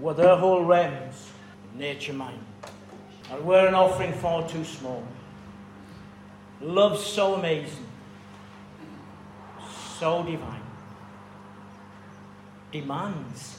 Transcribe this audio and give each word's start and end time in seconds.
were 0.00 0.14
their 0.14 0.36
whole 0.36 0.64
realms, 0.64 1.30
nature 1.74 2.12
mine. 2.12 2.44
And 3.30 3.44
we're 3.44 3.66
an 3.66 3.74
offering 3.74 4.12
far 4.14 4.48
too 4.48 4.64
small. 4.64 5.06
Love 6.60 6.98
so 6.98 7.34
amazing, 7.34 7.86
so 9.98 10.22
divine, 10.22 10.60
demands 12.70 13.58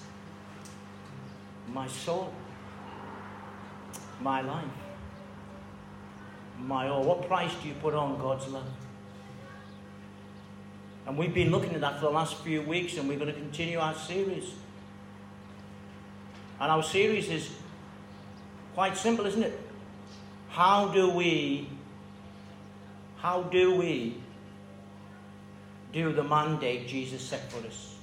my 1.73 1.87
soul, 1.87 2.31
my 4.19 4.41
life, 4.41 4.65
my 6.59 6.89
all. 6.89 7.03
What 7.03 7.27
price 7.27 7.51
do 7.63 7.69
you 7.69 7.73
put 7.75 7.95
on 7.95 8.19
God's 8.19 8.47
love? 8.49 8.69
And 11.07 11.17
we've 11.17 11.33
been 11.33 11.49
looking 11.49 11.73
at 11.73 11.81
that 11.81 11.95
for 11.95 12.01
the 12.01 12.11
last 12.11 12.35
few 12.37 12.61
weeks, 12.61 12.97
and 12.97 13.09
we're 13.09 13.17
going 13.17 13.33
to 13.33 13.39
continue 13.39 13.79
our 13.79 13.95
series. 13.95 14.53
And 16.61 16.71
our 16.71 16.83
series 16.83 17.27
is 17.27 17.49
quite 18.75 18.95
simple, 18.95 19.25
isn't 19.25 19.41
it? 19.41 19.59
How 20.49 20.89
do 20.89 21.09
we, 21.09 21.67
how 23.17 23.41
do 23.41 23.77
we 23.77 24.21
do 25.91 26.13
the 26.13 26.23
mandate 26.23 26.87
Jesus 26.87 27.23
set 27.23 27.51
for 27.51 27.65
us? 27.65 27.95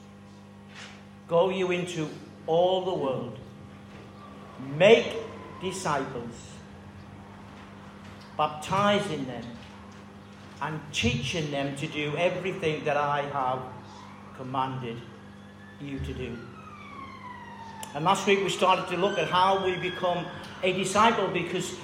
Go 1.28 1.50
you 1.50 1.70
into 1.70 2.08
all 2.48 2.84
the 2.84 2.94
world, 2.94 3.38
make 4.76 5.06
disciples, 5.62 6.34
baptizing 8.36 9.24
them 9.26 9.44
and 10.62 10.80
teaching 10.92 11.52
them 11.52 11.76
to 11.76 11.86
do 11.86 12.16
everything 12.16 12.84
that 12.84 12.96
I 12.96 13.22
have 13.22 13.60
commanded 14.36 14.96
you 15.80 16.00
to 16.00 16.12
do. 16.12 16.36
And 17.94 18.04
last 18.04 18.26
week 18.26 18.42
we 18.42 18.50
started 18.50 18.88
to 18.88 18.96
look 18.96 19.18
at 19.18 19.28
how 19.28 19.64
we 19.64 19.76
become 19.76 20.26
a 20.62 20.72
disciple 20.72 21.28
because 21.28 21.74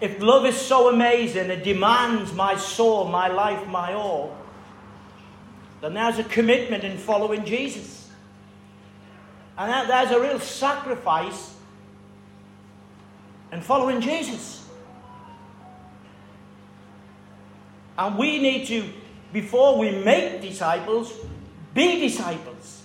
if 0.00 0.20
love 0.20 0.44
is 0.44 0.56
so 0.56 0.88
amazing, 0.92 1.50
it 1.50 1.64
demands 1.64 2.32
my 2.32 2.56
soul, 2.56 3.06
my 3.08 3.28
life, 3.28 3.66
my 3.68 3.94
all, 3.94 4.36
then 5.80 5.94
there's 5.94 6.18
a 6.18 6.24
commitment 6.24 6.84
in 6.84 6.98
following 6.98 7.44
Jesus. 7.44 8.10
And 9.56 9.88
there's 9.88 10.10
a 10.10 10.20
real 10.20 10.40
sacrifice 10.40 11.54
in 13.52 13.60
following 13.60 14.00
Jesus. 14.00 14.66
And 17.96 18.18
we 18.18 18.38
need 18.38 18.66
to, 18.66 18.84
before 19.32 19.78
we 19.78 19.92
make 20.02 20.40
disciples, 20.40 21.12
be 21.72 22.00
disciples. 22.00 22.83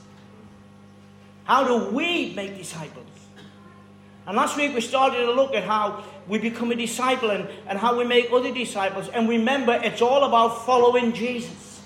How 1.49 1.63
do 1.63 1.89
we 1.89 2.31
make 2.35 2.55
disciples? 2.55 3.07
And 4.27 4.37
last 4.37 4.55
week 4.55 4.75
we 4.75 4.81
started 4.81 5.25
to 5.25 5.31
look 5.31 5.55
at 5.55 5.63
how 5.63 6.03
we 6.27 6.37
become 6.37 6.71
a 6.71 6.75
disciple 6.75 7.31
and, 7.31 7.49
and 7.65 7.79
how 7.79 7.97
we 7.97 8.03
make 8.03 8.31
other 8.31 8.53
disciples. 8.53 9.09
And 9.09 9.27
remember, 9.27 9.73
it's 9.83 9.99
all 9.99 10.25
about 10.25 10.63
following 10.67 11.11
Jesus. 11.11 11.81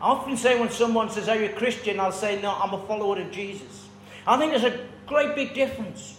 I 0.00 0.06
often 0.06 0.38
say 0.38 0.58
when 0.58 0.70
someone 0.70 1.10
says, 1.10 1.28
Are 1.28 1.36
you 1.36 1.50
a 1.50 1.52
Christian? 1.52 2.00
I'll 2.00 2.10
say, 2.10 2.40
No, 2.40 2.50
I'm 2.50 2.72
a 2.72 2.86
follower 2.86 3.20
of 3.20 3.30
Jesus. 3.30 3.86
I 4.26 4.38
think 4.38 4.52
there's 4.52 4.64
a 4.64 4.86
great 5.06 5.34
big 5.34 5.52
difference. 5.52 6.18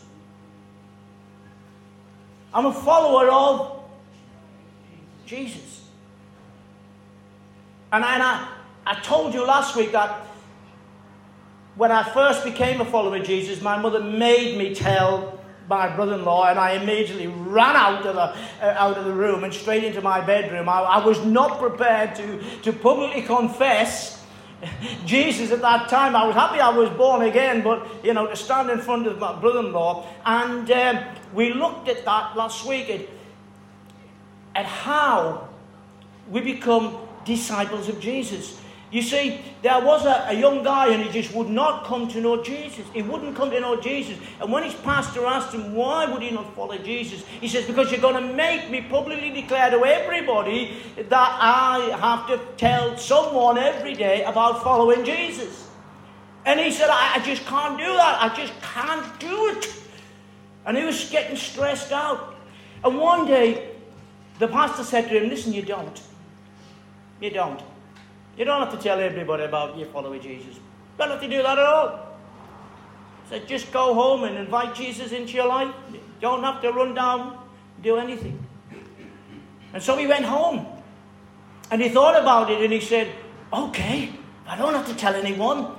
I'm 2.53 2.67
a 2.67 2.73
follower 2.73 3.31
of 3.31 3.83
Jesus. 5.25 5.81
And, 7.91 8.05
I, 8.05 8.13
and 8.13 8.21
I, 8.21 8.52
I 8.85 8.99
told 9.01 9.33
you 9.33 9.45
last 9.45 9.75
week 9.75 9.91
that 9.93 10.27
when 11.75 11.91
I 11.91 12.03
first 12.03 12.43
became 12.43 12.81
a 12.81 12.85
follower 12.85 13.17
of 13.17 13.23
Jesus, 13.23 13.61
my 13.61 13.77
mother 13.77 13.99
made 13.99 14.57
me 14.57 14.75
tell 14.75 15.39
my 15.69 15.87
brother-in-law, 15.87 16.49
and 16.49 16.59
I 16.59 16.71
immediately 16.73 17.27
ran 17.27 17.75
out 17.75 18.05
of 18.05 18.15
the, 18.15 18.21
uh, 18.21 18.75
out 18.77 18.97
of 18.97 19.05
the 19.05 19.13
room 19.13 19.45
and 19.45 19.53
straight 19.53 19.83
into 19.85 20.01
my 20.01 20.19
bedroom. 20.19 20.67
I, 20.67 20.81
I 20.81 21.05
was 21.05 21.23
not 21.25 21.57
prepared 21.57 22.15
to, 22.15 22.43
to 22.63 22.73
publicly 22.73 23.21
confess 23.21 24.21
Jesus 25.05 25.51
at 25.51 25.61
that 25.61 25.89
time. 25.89 26.15
I 26.15 26.25
was 26.27 26.35
happy 26.35 26.59
I 26.59 26.69
was 26.69 26.89
born 26.89 27.21
again, 27.21 27.63
but 27.63 27.87
you 28.03 28.13
know, 28.13 28.27
to 28.27 28.35
stand 28.35 28.69
in 28.69 28.79
front 28.79 29.07
of 29.07 29.19
my 29.19 29.39
brother-in-law, 29.39 30.05
and 30.25 30.69
um, 30.69 30.99
we 31.33 31.53
looked 31.53 31.87
at 31.87 32.03
that 32.03 32.35
last 32.35 32.67
week 32.67 32.89
at, 32.89 33.01
at 34.55 34.65
how 34.65 35.47
we 36.29 36.41
become 36.41 36.97
disciples 37.25 37.87
of 37.87 38.01
Jesus. 38.01 38.59
You 38.93 39.01
see, 39.01 39.41
there 39.63 39.83
was 39.83 40.05
a, 40.05 40.27
a, 40.29 40.33
young 40.33 40.61
guy 40.61 40.93
and 40.93 41.01
he 41.01 41.09
just 41.09 41.33
would 41.33 41.49
not 41.49 41.83
come 41.83 42.07
to 42.09 42.21
know 42.21 42.43
Jesus. 42.43 42.85
He 42.93 43.01
wouldn't 43.01 43.35
come 43.35 43.49
to 43.49 43.59
know 43.59 43.81
Jesus. 43.81 44.19
And 44.39 44.51
when 44.51 44.61
his 44.61 44.75
pastor 44.75 45.25
asked 45.25 45.51
him, 45.51 45.73
why 45.73 46.05
would 46.05 46.21
he 46.21 46.29
not 46.29 46.55
follow 46.55 46.77
Jesus? 46.77 47.25
He 47.41 47.47
says, 47.47 47.65
because 47.65 47.91
you're 47.91 47.99
going 47.99 48.23
to 48.23 48.33
make 48.35 48.69
me 48.69 48.81
publicly 48.81 49.31
declare 49.31 49.71
to 49.71 49.83
everybody 49.83 50.77
that 51.09 51.37
I 51.41 51.97
have 51.99 52.27
to 52.27 52.39
tell 52.55 52.95
someone 52.95 53.57
every 53.57 53.95
day 53.95 54.25
about 54.25 54.61
following 54.61 55.03
Jesus. 55.03 55.71
And 56.45 56.59
he 56.59 56.69
said, 56.69 56.91
I, 56.91 57.13
I 57.15 57.25
just 57.25 57.47
can't 57.47 57.79
do 57.79 57.85
that. 57.85 58.21
I 58.21 58.35
just 58.35 58.53
can't 58.61 59.19
do 59.19 59.47
it. 59.57 59.73
And 60.67 60.77
he 60.77 60.83
was 60.83 61.09
getting 61.09 61.35
stressed 61.35 61.91
out. 61.91 62.35
And 62.83 62.99
one 62.99 63.25
day, 63.25 63.71
the 64.37 64.47
pastor 64.47 64.83
said 64.83 65.09
to 65.09 65.19
him, 65.19 65.29
listen, 65.29 65.51
you 65.51 65.63
don't. 65.63 65.99
You 67.19 67.31
don't. 67.31 67.72
You 68.37 68.45
don't 68.45 68.61
have 68.61 68.71
to 68.71 68.81
tell 68.81 68.99
everybody 68.99 69.43
about 69.43 69.77
you 69.77 69.85
following 69.85 70.21
Jesus. 70.21 70.55
You 70.55 70.61
don't 70.97 71.09
have 71.09 71.21
to 71.21 71.29
do 71.29 71.43
that 71.43 71.59
at 71.59 71.65
all. 71.65 72.17
So 73.29 73.39
just 73.39 73.71
go 73.71 73.93
home 73.93 74.23
and 74.23 74.37
invite 74.37 74.75
Jesus 74.75 75.11
into 75.11 75.33
your 75.33 75.47
life. 75.47 75.73
You 75.91 75.99
don't 76.19 76.43
have 76.43 76.61
to 76.61 76.71
run 76.71 76.93
down, 76.93 77.37
do 77.81 77.97
anything. 77.97 78.43
And 79.73 79.81
so 79.81 79.97
he 79.97 80.07
went 80.07 80.25
home. 80.25 80.65
And 81.71 81.81
he 81.81 81.89
thought 81.89 82.19
about 82.19 82.51
it 82.51 82.61
and 82.61 82.71
he 82.71 82.79
said, 82.79 83.11
Okay, 83.51 84.11
I 84.47 84.57
don't 84.57 84.73
have 84.73 84.87
to 84.87 84.95
tell 84.95 85.15
anyone. 85.15 85.75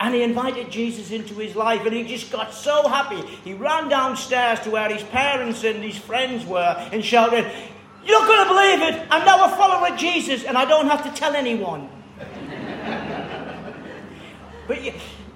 And 0.00 0.14
he 0.14 0.22
invited 0.22 0.70
Jesus 0.70 1.10
into 1.10 1.34
his 1.34 1.56
life 1.56 1.84
and 1.84 1.94
he 1.94 2.04
just 2.04 2.30
got 2.30 2.54
so 2.54 2.86
happy. 2.88 3.20
He 3.44 3.54
ran 3.54 3.88
downstairs 3.88 4.60
to 4.60 4.70
where 4.70 4.88
his 4.88 5.02
parents 5.02 5.64
and 5.64 5.82
his 5.82 5.96
friends 5.96 6.46
were 6.46 6.76
and 6.92 7.04
shouted, 7.04 7.50
You're 8.04 8.20
not 8.20 8.28
going 8.28 8.46
to 8.46 8.54
believe 8.54 8.94
it. 8.94 9.08
I'm 9.10 9.24
now 9.24 9.44
a 9.52 9.56
follower 9.56 9.92
of 9.92 9.98
Jesus 9.98 10.44
and 10.44 10.56
I 10.56 10.64
don't 10.64 10.86
have 10.86 11.02
to 11.04 11.10
tell 11.18 11.34
anyone. 11.34 11.88
But 14.68 14.84
you, 14.84 14.92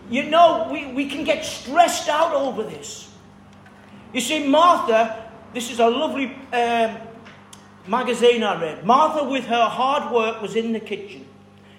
you 0.08 0.24
know, 0.24 0.68
we, 0.70 0.92
we 0.92 1.08
can 1.08 1.24
get 1.24 1.44
stressed 1.44 2.08
out 2.08 2.34
over 2.34 2.62
this. 2.62 3.10
You 4.12 4.20
see, 4.20 4.46
Martha, 4.46 5.30
this 5.54 5.70
is 5.70 5.80
a 5.80 5.88
lovely 5.88 6.26
um, 6.52 6.98
magazine 7.86 8.44
I 8.44 8.60
read. 8.60 8.84
Martha, 8.84 9.24
with 9.24 9.46
her 9.46 9.64
hard 9.64 10.12
work, 10.12 10.42
was 10.42 10.54
in 10.54 10.72
the 10.72 10.80
kitchen. 10.80 11.26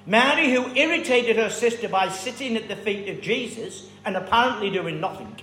Mary, 0.06 0.52
who 0.52 0.68
irritated 0.76 1.38
her 1.38 1.50
sister 1.50 1.88
by 1.88 2.10
sitting 2.10 2.58
at 2.58 2.68
the 2.68 2.76
feet 2.76 3.08
of 3.08 3.22
Jesus 3.22 3.88
and 4.04 4.18
apparently 4.18 4.70
doing 4.70 5.00
nothing. 5.00 5.34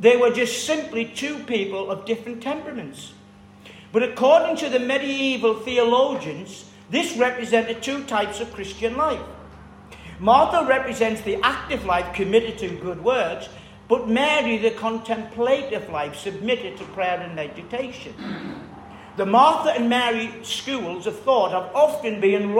They 0.00 0.16
were 0.16 0.30
just 0.30 0.66
simply 0.66 1.04
two 1.04 1.38
people 1.44 1.90
of 1.90 2.06
different 2.06 2.42
temperaments. 2.42 3.12
But 3.92 4.02
according 4.02 4.56
to 4.56 4.68
the 4.68 4.80
medieval 4.80 5.54
theologians, 5.60 6.68
this 6.90 7.16
represented 7.16 7.82
two 7.82 8.02
types 8.04 8.40
of 8.40 8.52
Christian 8.52 8.96
life. 8.96 9.22
Martha 10.18 10.66
represents 10.66 11.20
the 11.22 11.36
active 11.42 11.84
life 11.84 12.14
committed 12.14 12.58
to 12.58 12.68
good 12.68 13.02
works, 13.04 13.48
but 13.88 14.08
Mary 14.08 14.58
the 14.58 14.70
contemplative 14.72 15.88
life 15.90 16.16
submitted 16.16 16.76
to 16.78 16.84
prayer 16.86 17.20
and 17.20 17.34
meditation. 17.36 18.14
The 19.16 19.26
Martha 19.26 19.70
and 19.70 19.88
Mary 19.88 20.30
schools 20.42 21.06
of 21.06 21.18
thought 21.20 21.52
have 21.52 21.74
often 21.74 22.20
been 22.20 22.42
in 22.42 22.54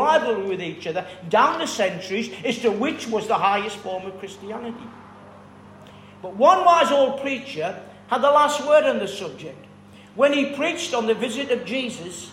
with 0.48 0.62
each 0.62 0.86
other 0.86 1.06
down 1.28 1.58
the 1.58 1.66
centuries 1.66 2.30
as 2.44 2.58
to 2.60 2.70
which 2.70 3.08
was 3.08 3.26
the 3.26 3.34
highest 3.34 3.76
form 3.78 4.06
of 4.06 4.18
Christianity. 4.18 4.88
But 6.22 6.36
one 6.36 6.64
wise 6.64 6.90
old 6.90 7.20
preacher 7.20 7.78
had 8.08 8.22
the 8.22 8.30
last 8.30 8.66
word 8.66 8.84
on 8.84 8.98
the 8.98 9.08
subject. 9.08 9.64
When 10.14 10.32
he 10.32 10.54
preached 10.54 10.94
on 10.94 11.06
the 11.06 11.14
visit 11.14 11.50
of 11.50 11.66
Jesus, 11.66 12.30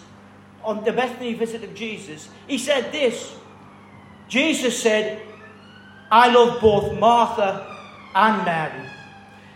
on 0.64 0.86
the 0.86 0.94
Bethany 0.94 1.34
visit 1.34 1.64
of 1.64 1.76
Jesus, 1.76 2.30
he 2.48 2.58
said 2.58 2.94
this 2.94 3.36
Jesus 4.34 4.82
said, 4.82 5.22
I 6.10 6.34
love 6.34 6.60
both 6.60 6.98
Martha 7.00 7.68
and 8.16 8.44
Mary. 8.44 8.90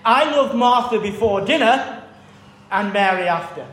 I 0.05 0.29
love 0.29 0.53
Martha 0.53 0.99
before 0.99 1.41
dinner 1.41 2.03
and 2.69 2.93
Mary 2.93 3.27
after. 3.27 3.65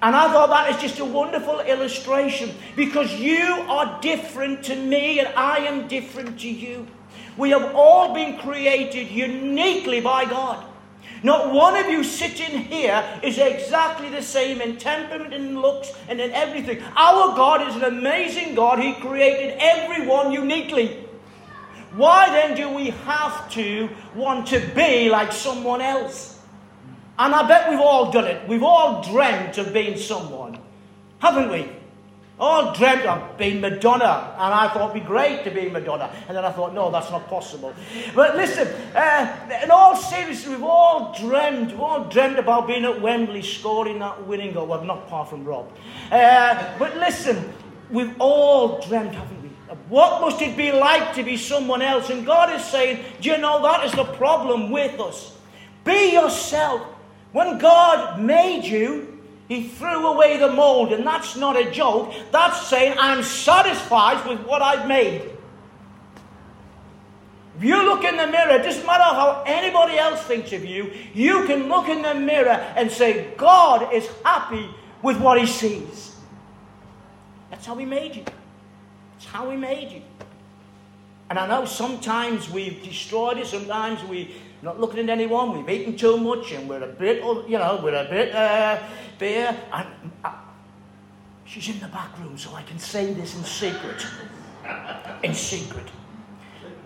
And 0.00 0.16
I 0.16 0.32
thought 0.32 0.48
that 0.48 0.74
is 0.74 0.80
just 0.80 0.98
a 0.98 1.04
wonderful 1.04 1.60
illustration 1.60 2.54
because 2.74 3.12
you 3.20 3.42
are 3.68 4.00
different 4.00 4.64
to 4.64 4.76
me 4.76 5.20
and 5.20 5.28
I 5.36 5.58
am 5.58 5.88
different 5.88 6.40
to 6.40 6.48
you. 6.48 6.86
We 7.36 7.50
have 7.50 7.74
all 7.74 8.14
been 8.14 8.38
created 8.38 9.10
uniquely 9.10 10.00
by 10.00 10.24
God. 10.24 10.64
Not 11.22 11.52
one 11.52 11.76
of 11.76 11.90
you 11.90 12.02
sitting 12.02 12.62
here 12.62 13.04
is 13.22 13.36
exactly 13.38 14.08
the 14.08 14.22
same 14.22 14.60
in 14.60 14.78
temperament 14.78 15.34
and 15.34 15.60
looks 15.60 15.92
and 16.08 16.20
in 16.20 16.30
everything. 16.32 16.82
Our 16.96 17.36
God 17.36 17.68
is 17.68 17.76
an 17.76 17.84
amazing 17.84 18.54
God. 18.54 18.78
He 18.78 18.94
created 18.94 19.56
everyone 19.60 20.32
uniquely. 20.32 21.06
why 21.94 22.30
then 22.30 22.56
do 22.56 22.68
we 22.74 22.90
have 22.90 23.50
to 23.52 23.88
want 24.14 24.46
to 24.48 24.60
be 24.74 25.10
like 25.10 25.32
someone 25.32 25.80
else? 25.80 26.38
And 27.18 27.34
I 27.34 27.46
bet 27.46 27.68
we've 27.68 27.80
all 27.80 28.10
done 28.10 28.26
it. 28.26 28.48
We've 28.48 28.62
all 28.62 29.02
dreamt 29.02 29.58
of 29.58 29.74
being 29.74 29.98
someone, 29.98 30.58
haven't 31.18 31.50
we? 31.50 31.70
All 32.40 32.72
dreamt 32.72 33.04
of 33.04 33.36
being 33.36 33.60
Madonna, 33.60 34.34
and 34.38 34.54
I 34.54 34.68
thought 34.72 34.90
it'd 34.90 35.02
be 35.02 35.06
great 35.06 35.44
to 35.44 35.50
be 35.50 35.68
Madonna. 35.68 36.10
And 36.26 36.34
then 36.34 36.44
I 36.44 36.50
thought, 36.50 36.72
no, 36.72 36.90
that's 36.90 37.10
not 37.10 37.28
possible. 37.28 37.74
But 38.14 38.34
listen, 38.34 38.66
uh, 38.94 39.60
in 39.62 39.70
all 39.70 39.94
seriousness, 39.94 40.48
we've 40.48 40.64
all 40.64 41.14
dreamt, 41.20 41.72
we've 41.72 41.80
all 41.80 42.04
dreamt 42.04 42.38
about 42.38 42.66
being 42.66 42.86
at 42.86 43.00
Wembley 43.02 43.42
scoring 43.42 43.98
that 43.98 44.26
winning 44.26 44.54
goal. 44.54 44.66
Well, 44.66 44.82
not 44.82 45.00
apart 45.00 45.28
from 45.28 45.44
Rob. 45.44 45.70
Uh, 46.10 46.78
but 46.78 46.96
listen, 46.96 47.52
we've 47.90 48.14
all 48.18 48.80
dreamt, 48.80 49.14
haven't 49.14 49.42
we? 49.42 49.50
What 49.90 50.22
must 50.22 50.40
it 50.40 50.56
be 50.56 50.72
like 50.72 51.14
to 51.16 51.22
be 51.22 51.36
someone 51.36 51.82
else? 51.82 52.08
And 52.08 52.24
God 52.24 52.58
is 52.58 52.64
saying, 52.64 53.04
do 53.20 53.28
you 53.28 53.38
know 53.38 53.60
that 53.62 53.84
is 53.84 53.92
the 53.92 54.04
problem 54.04 54.70
with 54.70 54.98
us? 54.98 55.36
Be 55.84 56.12
yourself. 56.12 56.80
When 57.32 57.58
God 57.58 58.20
made 58.20 58.64
you, 58.64 59.09
he 59.50 59.66
threw 59.66 60.06
away 60.06 60.36
the 60.36 60.52
mold, 60.52 60.92
and 60.92 61.04
that's 61.04 61.34
not 61.34 61.56
a 61.56 61.68
joke. 61.72 62.14
That's 62.30 62.68
saying, 62.68 62.94
I'm 63.00 63.24
satisfied 63.24 64.24
with 64.24 64.46
what 64.46 64.62
I've 64.62 64.86
made. 64.86 65.28
If 67.58 67.64
you 67.64 67.84
look 67.84 68.04
in 68.04 68.16
the 68.16 68.28
mirror, 68.28 68.52
it 68.52 68.62
doesn't 68.62 68.86
matter 68.86 69.02
how 69.02 69.42
anybody 69.44 69.98
else 69.98 70.22
thinks 70.22 70.52
of 70.52 70.64
you, 70.64 70.92
you 71.14 71.46
can 71.46 71.68
look 71.68 71.88
in 71.88 72.00
the 72.00 72.14
mirror 72.14 72.64
and 72.76 72.92
say, 72.92 73.34
God 73.36 73.92
is 73.92 74.08
happy 74.24 74.70
with 75.02 75.20
what 75.20 75.40
he 75.40 75.48
sees. 75.48 76.14
That's 77.50 77.66
how 77.66 77.74
he 77.74 77.84
made 77.84 78.14
you. 78.14 78.22
That's 78.22 79.26
how 79.26 79.50
he 79.50 79.56
made 79.56 79.90
you. 79.90 80.02
And 81.28 81.40
I 81.40 81.48
know 81.48 81.64
sometimes 81.64 82.48
we've 82.48 82.84
destroyed 82.84 83.38
it, 83.38 83.48
sometimes 83.48 84.00
we 84.04 84.32
not 84.62 84.80
looking 84.80 85.00
at 85.00 85.08
anyone, 85.08 85.56
we've 85.56 85.68
eaten 85.68 85.96
too 85.96 86.16
much, 86.16 86.52
and 86.52 86.68
we're 86.68 86.82
a 86.82 86.86
bit, 86.86 87.22
you 87.48 87.58
know, 87.58 87.80
we're 87.82 87.94
a 87.94 88.08
bit 88.08 88.34
uh, 88.34 88.78
beer. 89.18 89.56
And 89.72 89.86
she's 91.44 91.68
in 91.68 91.80
the 91.80 91.88
back 91.88 92.18
room, 92.18 92.36
so 92.36 92.54
I 92.54 92.62
can 92.62 92.78
say 92.78 93.12
this 93.12 93.34
in 93.36 93.44
secret. 93.44 94.06
In 95.22 95.34
secret. 95.34 95.86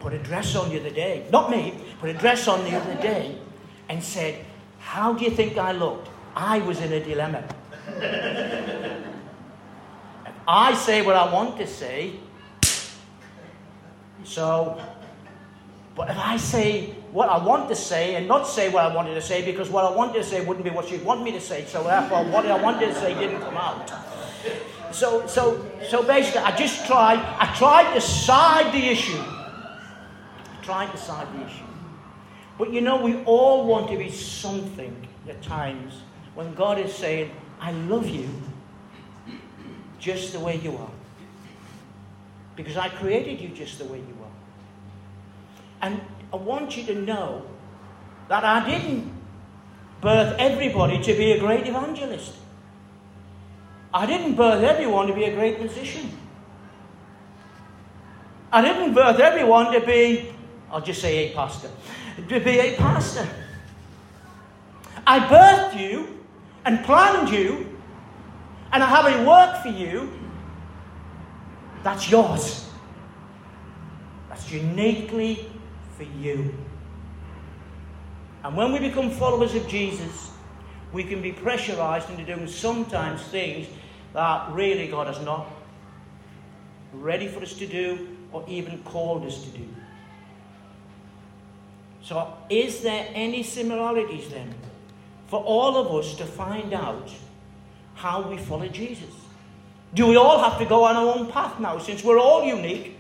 Put 0.01 0.13
a 0.13 0.19
dress 0.19 0.55
on 0.55 0.69
the 0.71 0.79
other 0.79 0.91
day, 0.91 1.27
not 1.33 1.51
me, 1.51 1.75
put 2.01 2.11
a 2.11 2.15
dress 2.15 2.47
on 2.47 2.63
the 2.65 2.77
other 2.77 2.95
day, 3.01 3.39
and 3.89 4.03
said, 4.03 4.45
How 4.79 5.13
do 5.13 5.25
you 5.25 5.31
think 5.31 5.57
I 5.57 5.73
looked? 5.73 6.09
I 6.37 6.59
was 6.59 6.81
in 6.81 6.93
a 6.93 7.01
dilemma. 7.01 7.43
I 10.47 10.75
say 10.75 11.01
what 11.03 11.17
I 11.17 11.33
want 11.33 11.57
to 11.59 11.67
say. 11.67 12.13
So 14.25 14.81
but 15.95 16.11
if 16.11 16.19
I 16.19 16.37
say 16.37 16.95
what 17.15 17.29
I 17.29 17.39
want 17.39 17.69
to 17.69 17.77
say 17.77 18.17
and 18.17 18.27
not 18.27 18.45
say 18.45 18.69
what 18.69 18.85
I 18.85 18.93
wanted 18.93 19.15
to 19.15 19.23
say, 19.23 19.45
because 19.45 19.71
what 19.71 19.85
I 19.85 19.91
wanted 19.91 20.15
to 20.15 20.25
say 20.25 20.45
wouldn't 20.45 20.65
be 20.65 20.71
what 20.71 20.89
she'd 20.89 21.05
want 21.05 21.23
me 21.23 21.31
to 21.31 21.41
say, 21.41 21.65
so 21.65 21.85
therefore 21.85 22.25
what 22.25 22.45
I 22.45 22.61
wanted 22.61 22.89
to 22.89 22.95
say 22.97 23.15
didn't 23.15 23.41
come 23.41 23.57
out. 23.57 23.89
So, 24.91 25.25
so, 25.29 25.65
so 25.89 26.03
basically, 26.03 26.41
I 26.41 26.57
just 26.57 26.85
tried, 26.87 27.21
I 27.39 27.55
tried 27.55 27.95
to 27.95 28.01
side 28.01 28.75
the 28.75 28.89
issue. 28.89 29.17
I 29.17 30.59
tried 30.65 30.91
to 30.91 30.97
side 30.99 31.29
the 31.39 31.47
issue. 31.47 31.65
But 32.59 32.73
you 32.73 32.81
know, 32.81 33.01
we 33.01 33.23
all 33.23 33.65
want 33.65 33.91
to 33.93 33.97
be 33.97 34.11
something 34.11 35.07
at 35.29 35.41
times 35.41 36.03
when 36.35 36.53
God 36.55 36.81
is 36.81 36.93
saying, 36.93 37.31
I 37.61 37.71
love 37.71 38.09
you 38.09 38.29
just 40.01 40.33
the 40.33 40.41
way 40.41 40.57
you 40.57 40.77
are. 40.77 40.91
Because 42.57 42.77
I 42.77 42.89
created 42.89 43.41
you 43.41 43.51
just 43.51 43.79
the 43.79 43.85
way 43.85 43.99
you 43.99 44.17
are. 44.21 44.31
And 45.81 46.01
I 46.35 46.37
want 46.37 46.77
you 46.77 46.83
to 46.87 46.97
know 46.97 47.47
that 48.27 48.43
I 48.43 48.69
didn't 48.69 49.09
birth 50.01 50.35
everybody 50.37 51.01
to 51.01 51.15
be 51.15 51.31
a 51.31 51.39
great 51.39 51.65
evangelist. 51.69 52.35
I 53.95 54.05
didn't 54.05 54.35
birth 54.35 54.65
everyone 54.65 55.07
to 55.07 55.15
be 55.15 55.27
a 55.27 55.33
great 55.33 55.61
musician. 55.61 56.11
I 58.51 58.63
didn't 58.63 58.95
birth 58.95 59.21
everyone 59.21 59.73
to 59.75 59.87
be, 59.87 60.35
I'll 60.73 60.81
just 60.81 61.01
say 61.01 61.31
a 61.31 61.35
pastor, 61.37 61.71
to 62.29 62.41
be 62.41 62.59
a 62.59 62.75
pastor. 62.75 63.29
I 65.07 65.21
birthed 65.21 65.79
you 65.81 66.19
and 66.65 66.85
planned 66.85 67.29
you, 67.29 67.79
and 68.73 68.83
I 68.83 68.87
have 68.87 69.07
a 69.07 69.25
work 69.25 69.63
for 69.63 69.69
you 69.69 70.13
that's 71.85 72.11
yours. 72.11 72.69
That's 74.29 74.51
uniquely 74.51 75.54
for 75.97 76.05
you. 76.05 76.55
And 78.43 78.57
when 78.57 78.73
we 78.73 78.79
become 78.79 79.11
followers 79.11 79.55
of 79.55 79.67
Jesus, 79.69 80.31
we 80.93 81.05
can 81.05 81.23
be 81.23 81.33
pressurized 81.33 82.11
into 82.11 82.25
doing 82.25 82.47
sometimes 82.47 83.23
things 83.23 83.67
that 84.13 84.51
really 84.53 84.87
God 84.89 85.09
has 85.09 85.21
not 85.25 85.51
ready 86.93 87.27
for 87.27 87.41
us 87.41 87.55
to 87.55 87.67
do 87.67 88.17
or 88.33 88.45
even 88.49 88.83
called 88.85 89.25
us 89.27 89.43
to 89.43 89.51
do. 89.51 89.67
So, 92.03 92.37
is 92.51 92.83
there 92.83 93.09
any 93.15 93.43
similarities 93.43 94.29
then 94.29 94.55
for 95.29 95.43
all 95.43 95.77
of 95.77 96.05
us 96.05 96.15
to 96.17 96.27
find 96.27 96.75
out 96.75 97.11
how 97.95 98.29
we 98.29 98.37
follow 98.37 98.69
Jesus? 98.69 99.11
Do 99.95 100.07
we 100.07 100.17
all 100.17 100.39
have 100.39 100.59
to 100.59 100.67
go 100.67 100.85
on 100.85 100.97
our 100.97 101.15
own 101.15 101.31
path 101.31 101.59
now 101.59 101.79
since 101.79 102.05
we're 102.05 102.19
all 102.19 102.45
unique? 102.45 102.99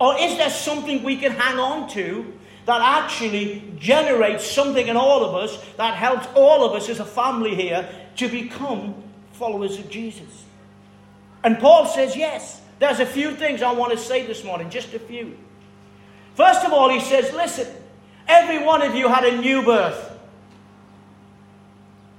Or 0.00 0.18
is 0.18 0.38
there 0.38 0.50
something 0.50 1.02
we 1.02 1.16
can 1.16 1.32
hang 1.32 1.58
on 1.58 1.88
to 1.90 2.32
that 2.64 2.80
actually 2.80 3.62
generates 3.78 4.50
something 4.50 4.88
in 4.88 4.96
all 4.96 5.24
of 5.24 5.34
us 5.34 5.62
that 5.76 5.94
helps 5.94 6.26
all 6.34 6.64
of 6.64 6.72
us 6.72 6.88
as 6.88 7.00
a 7.00 7.04
family 7.04 7.54
here 7.54 7.88
to 8.16 8.28
become 8.28 8.94
followers 9.32 9.78
of 9.78 9.90
Jesus? 9.90 10.44
And 11.44 11.58
Paul 11.58 11.86
says, 11.86 12.16
yes. 12.16 12.60
There's 12.78 12.98
a 12.98 13.06
few 13.06 13.36
things 13.36 13.60
I 13.60 13.72
want 13.72 13.92
to 13.92 13.98
say 13.98 14.26
this 14.26 14.42
morning, 14.42 14.70
just 14.70 14.94
a 14.94 14.98
few. 14.98 15.36
First 16.34 16.64
of 16.64 16.72
all, 16.72 16.88
he 16.88 17.00
says, 17.00 17.30
listen, 17.34 17.68
every 18.26 18.64
one 18.64 18.80
of 18.80 18.94
you 18.94 19.06
had 19.08 19.24
a 19.24 19.38
new 19.38 19.62
birth. 19.62 20.18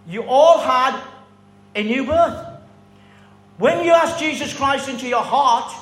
You 0.07 0.22
all 0.24 0.60
had 0.60 1.01
a 1.75 1.81
new 1.81 2.06
birth. 2.06 2.48
When 3.57 3.84
you 3.84 3.92
ask 3.92 4.19
Jesus 4.19 4.54
Christ 4.54 4.88
into 4.88 5.07
your 5.07 5.24
heart, 5.24 5.74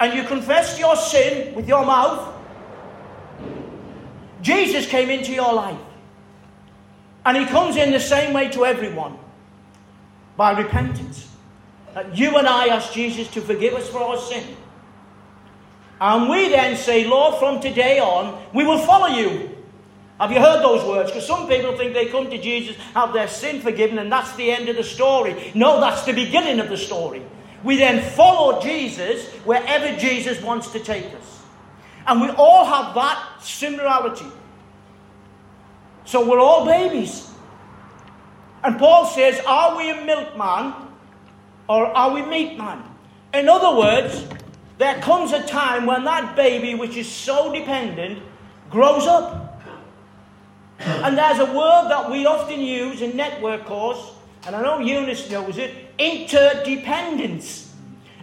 and 0.00 0.14
you 0.14 0.24
confess 0.24 0.78
your 0.78 0.96
sin 0.96 1.54
with 1.54 1.68
your 1.68 1.84
mouth, 1.84 2.34
Jesus 4.42 4.86
came 4.86 5.10
into 5.10 5.32
your 5.32 5.52
life. 5.52 5.80
And 7.24 7.36
he 7.36 7.46
comes 7.46 7.76
in 7.76 7.90
the 7.90 8.00
same 8.00 8.32
way 8.32 8.48
to 8.50 8.64
everyone 8.64 9.18
by 10.36 10.58
repentance. 10.58 11.28
That 11.94 12.16
you 12.16 12.36
and 12.38 12.46
I 12.46 12.68
ask 12.68 12.92
Jesus 12.92 13.28
to 13.28 13.40
forgive 13.40 13.74
us 13.74 13.88
for 13.88 13.98
our 13.98 14.18
sin. 14.18 14.56
And 16.00 16.30
we 16.30 16.48
then 16.48 16.76
say, 16.76 17.06
Lord, 17.06 17.38
from 17.38 17.60
today 17.60 17.98
on, 17.98 18.40
we 18.54 18.64
will 18.64 18.78
follow 18.78 19.08
you. 19.08 19.56
Have 20.20 20.32
you 20.32 20.40
heard 20.40 20.62
those 20.62 20.84
words? 20.84 21.10
Because 21.10 21.26
some 21.26 21.48
people 21.48 21.76
think 21.76 21.94
they 21.94 22.06
come 22.06 22.30
to 22.30 22.38
Jesus, 22.40 22.76
have 22.94 23.12
their 23.12 23.28
sin 23.28 23.60
forgiven, 23.60 23.98
and 23.98 24.10
that's 24.10 24.34
the 24.36 24.50
end 24.50 24.68
of 24.68 24.76
the 24.76 24.84
story. 24.84 25.52
No, 25.54 25.80
that's 25.80 26.04
the 26.04 26.12
beginning 26.12 26.60
of 26.60 26.68
the 26.68 26.76
story. 26.76 27.22
We 27.64 27.76
then 27.76 28.02
follow 28.12 28.60
Jesus 28.60 29.26
wherever 29.44 29.96
Jesus 29.98 30.40
wants 30.40 30.70
to 30.72 30.80
take 30.80 31.06
us. 31.14 31.42
And 32.06 32.20
we 32.20 32.30
all 32.30 32.64
have 32.64 32.94
that 32.94 33.42
similarity. 33.42 34.26
So 36.04 36.28
we're 36.28 36.40
all 36.40 36.64
babies. 36.64 37.28
And 38.62 38.78
Paul 38.78 39.06
says, 39.06 39.40
Are 39.46 39.76
we 39.76 39.90
a 39.90 40.04
milkman 40.04 40.74
or 41.68 41.86
are 41.86 42.14
we 42.14 42.22
meat 42.22 42.56
man? 42.56 42.82
In 43.34 43.48
other 43.48 43.78
words, 43.78 44.26
there 44.78 45.00
comes 45.00 45.32
a 45.32 45.42
time 45.46 45.84
when 45.84 46.04
that 46.04 46.34
baby, 46.34 46.74
which 46.74 46.96
is 46.96 47.08
so 47.08 47.52
dependent, 47.52 48.22
grows 48.70 49.06
up. 49.06 49.60
And 50.78 51.18
there's 51.18 51.40
a 51.40 51.44
word 51.44 51.88
that 51.90 52.10
we 52.10 52.24
often 52.24 52.60
use 52.60 53.02
in 53.02 53.16
network 53.16 53.64
course 53.64 54.12
and 54.46 54.56
I 54.56 54.62
know 54.62 54.78
Eunice 54.78 55.30
knows 55.30 55.58
it, 55.58 55.87
interdependence. 55.98 57.74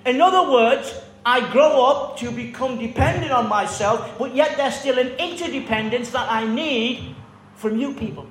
In 0.05 0.22
other 0.22 0.51
words, 0.51 0.94
I 1.25 1.50
grow 1.51 1.86
up 1.86 2.17
to 2.17 2.32
become 2.32 2.77
dependent 2.77 3.32
on 3.32 3.50
myself, 3.50 4.17
but 4.20 4.36
yet 4.36 4.58
there's 4.58 4.75
still 4.75 5.00
an 5.00 5.10
interdependence 5.17 6.12
that 6.12 6.32
I 6.32 6.46
need 6.46 7.15
from 7.55 7.79
you 7.79 7.94
people. 7.96 8.27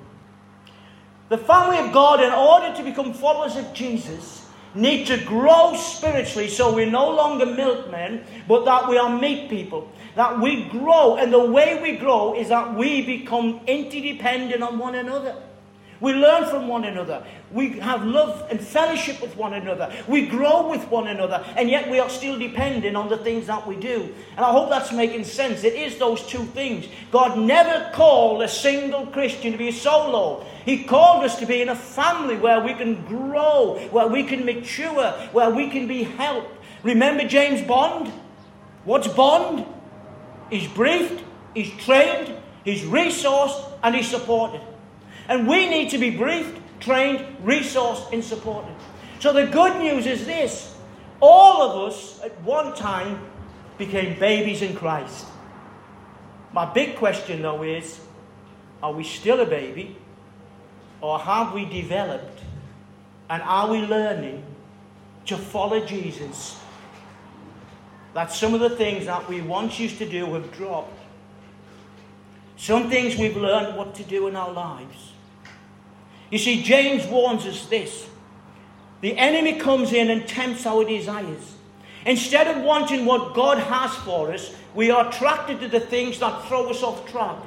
The 1.27 1.37
family 1.37 1.79
of 1.79 1.91
God, 1.91 2.21
in 2.21 2.31
order 2.31 2.75
to 2.77 2.83
become 2.83 3.13
followers 3.13 3.55
of 3.57 3.73
Jesus, 3.73 4.45
need 4.75 5.07
to 5.07 5.17
grow 5.25 5.75
spiritually 5.75 6.47
so 6.47 6.73
we're 6.73 6.89
no 6.89 7.09
longer 7.09 7.45
milkmen, 7.45 8.23
but 8.47 8.65
that 8.65 8.87
we 8.87 8.97
are 8.97 9.09
meat 9.09 9.49
people. 9.49 9.91
That 10.15 10.39
we 10.39 10.65
grow, 10.69 11.17
and 11.17 11.33
the 11.33 11.39
way 11.39 11.81
we 11.81 11.97
grow 11.97 12.35
is 12.35 12.49
that 12.49 12.75
we 12.75 13.05
become 13.05 13.61
interdependent 13.67 14.63
on 14.63 14.79
one 14.79 14.95
another. 14.95 15.35
We 16.01 16.13
learn 16.13 16.49
from 16.49 16.67
one 16.67 16.83
another. 16.83 17.25
We 17.51 17.79
have 17.79 18.03
love 18.03 18.47
and 18.49 18.59
fellowship 18.59 19.21
with 19.21 19.35
one 19.37 19.53
another. 19.53 19.93
We 20.07 20.27
grow 20.27 20.69
with 20.69 20.87
one 20.89 21.07
another. 21.07 21.43
And 21.55 21.69
yet 21.69 21.89
we 21.89 21.99
are 21.99 22.09
still 22.09 22.37
dependent 22.37 22.97
on 22.97 23.07
the 23.07 23.17
things 23.17 23.47
that 23.47 23.65
we 23.65 23.77
do. 23.77 24.13
And 24.35 24.45
I 24.45 24.51
hope 24.51 24.69
that's 24.69 24.91
making 24.91 25.23
sense. 25.23 25.63
It 25.63 25.73
is 25.73 25.97
those 25.97 26.25
two 26.27 26.43
things. 26.45 26.85
God 27.11 27.39
never 27.39 27.91
called 27.93 28.41
a 28.41 28.47
single 28.47 29.05
Christian 29.07 29.53
to 29.53 29.57
be 29.57 29.71
solo. 29.71 30.45
He 30.65 30.83
called 30.83 31.23
us 31.23 31.39
to 31.39 31.45
be 31.45 31.61
in 31.61 31.69
a 31.69 31.75
family 31.75 32.35
where 32.35 32.59
we 32.59 32.73
can 32.73 33.05
grow, 33.05 33.79
where 33.91 34.07
we 34.07 34.23
can 34.23 34.45
mature, 34.45 35.11
where 35.31 35.49
we 35.49 35.69
can 35.69 35.87
be 35.87 36.03
helped. 36.03 36.51
Remember 36.83 37.25
James 37.27 37.61
Bond? 37.61 38.11
What's 38.83 39.07
Bond? 39.07 39.65
He's 40.49 40.67
briefed, 40.67 41.23
he's 41.55 41.71
trained, 41.83 42.35
he's 42.63 42.83
resourced, 42.83 43.71
and 43.81 43.95
he's 43.95 44.09
supported. 44.09 44.61
And 45.27 45.47
we 45.47 45.69
need 45.69 45.89
to 45.91 45.97
be 45.97 46.11
briefed, 46.11 46.59
trained, 46.79 47.25
resourced, 47.43 48.13
and 48.13 48.23
supported. 48.23 48.75
So 49.19 49.33
the 49.33 49.47
good 49.47 49.77
news 49.77 50.05
is 50.05 50.25
this 50.25 50.75
all 51.19 51.61
of 51.61 51.91
us 51.91 52.19
at 52.21 52.39
one 52.41 52.75
time 52.75 53.19
became 53.77 54.19
babies 54.19 54.61
in 54.61 54.75
Christ. 54.75 55.25
My 56.53 56.71
big 56.71 56.95
question, 56.95 57.41
though, 57.41 57.63
is 57.63 57.99
are 58.83 58.93
we 58.93 59.03
still 59.03 59.39
a 59.39 59.45
baby? 59.45 59.97
Or 61.01 61.19
have 61.19 61.53
we 61.53 61.65
developed 61.65 62.41
and 63.29 63.41
are 63.43 63.69
we 63.69 63.79
learning 63.79 64.43
to 65.25 65.37
follow 65.37 65.85
Jesus? 65.85 66.57
That 68.13 68.31
some 68.31 68.53
of 68.53 68.59
the 68.59 68.69
things 68.69 69.07
that 69.07 69.27
we 69.27 69.41
once 69.41 69.79
used 69.79 69.97
to 69.97 70.09
do 70.09 70.33
have 70.33 70.51
dropped. 70.53 70.97
Some 72.57 72.89
things 72.89 73.17
we've 73.17 73.35
learned 73.35 73.75
what 73.75 73.95
to 73.95 74.03
do 74.03 74.27
in 74.27 74.35
our 74.35 74.51
lives. 74.51 75.11
You 76.35 76.39
see, 76.39 76.61
James 76.61 77.07
warns 77.07 77.45
us 77.45 77.65
this 77.67 78.09
the 78.99 79.17
enemy 79.17 79.57
comes 79.57 79.93
in 79.93 80.09
and 80.09 80.27
tempts 80.27 80.65
our 80.65 80.83
desires. 80.83 81.55
Instead 82.05 82.47
of 82.53 82.61
wanting 82.61 83.05
what 83.05 83.33
God 83.33 83.57
has 83.57 83.95
for 84.03 84.33
us, 84.33 84.53
we 84.73 84.91
are 84.91 85.07
attracted 85.07 85.61
to 85.61 85.69
the 85.69 85.79
things 85.79 86.19
that 86.19 86.45
throw 86.49 86.69
us 86.69 86.83
off 86.83 87.09
track. 87.09 87.37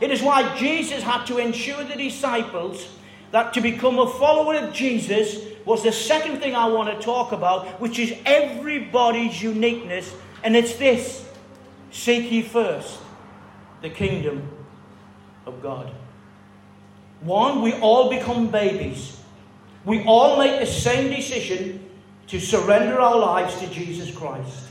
It 0.00 0.10
is 0.10 0.22
why 0.22 0.56
Jesus 0.56 1.04
had 1.04 1.24
to 1.26 1.38
ensure 1.38 1.84
the 1.84 1.94
disciples 1.94 2.88
that 3.30 3.54
to 3.54 3.60
become 3.60 4.00
a 4.00 4.10
follower 4.10 4.56
of 4.56 4.74
Jesus 4.74 5.38
was 5.64 5.84
the 5.84 5.92
second 5.92 6.40
thing 6.40 6.56
I 6.56 6.66
want 6.66 6.98
to 6.98 7.00
talk 7.00 7.30
about, 7.30 7.80
which 7.80 8.00
is 8.00 8.12
everybody's 8.26 9.40
uniqueness. 9.40 10.12
And 10.42 10.56
it's 10.56 10.74
this 10.74 11.28
seek 11.92 12.32
ye 12.32 12.42
first 12.42 12.98
the 13.82 13.90
kingdom 13.90 14.50
of 15.46 15.62
God. 15.62 15.94
One, 17.24 17.62
we 17.62 17.72
all 17.74 18.10
become 18.10 18.50
babies. 18.50 19.18
We 19.84 20.04
all 20.04 20.38
make 20.38 20.60
the 20.60 20.66
same 20.66 21.10
decision 21.10 21.88
to 22.28 22.38
surrender 22.38 23.00
our 23.00 23.18
lives 23.18 23.58
to 23.60 23.66
Jesus 23.68 24.14
Christ. 24.14 24.64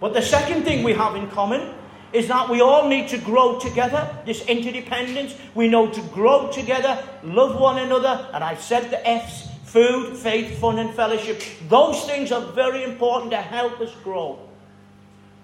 But 0.00 0.14
the 0.14 0.22
second 0.22 0.64
thing 0.64 0.82
we 0.82 0.94
have 0.94 1.14
in 1.16 1.28
common 1.28 1.74
is 2.12 2.28
that 2.28 2.48
we 2.48 2.60
all 2.60 2.88
need 2.88 3.08
to 3.08 3.18
grow 3.18 3.58
together, 3.58 4.08
this 4.24 4.46
interdependence. 4.46 5.34
We 5.54 5.68
know 5.68 5.90
to 5.90 6.00
grow 6.12 6.50
together, 6.50 7.02
love 7.22 7.60
one 7.60 7.78
another, 7.78 8.28
and 8.32 8.42
I 8.42 8.54
said 8.54 8.90
the 8.90 9.06
F's 9.06 9.48
food, 9.64 10.16
faith, 10.16 10.58
fun, 10.58 10.78
and 10.78 10.94
fellowship. 10.94 11.42
Those 11.68 12.04
things 12.06 12.32
are 12.32 12.40
very 12.52 12.84
important 12.84 13.32
to 13.32 13.36
help 13.36 13.80
us 13.80 13.94
grow. 14.02 14.38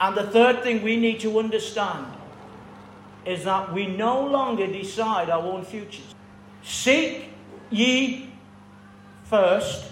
And 0.01 0.17
the 0.17 0.25
third 0.25 0.63
thing 0.63 0.83
we 0.83 0.97
need 0.97 1.21
to 1.21 1.39
understand 1.39 2.07
is 3.27 3.45
that 3.45 3.73
we 3.73 3.87
no 3.87 4.27
longer 4.27 4.67
decide 4.67 5.31
our 5.31 5.43
own 5.43 5.65
futures. 5.65 6.15
Seek 6.63 7.31
ye 7.71 8.31
first 9.25 9.85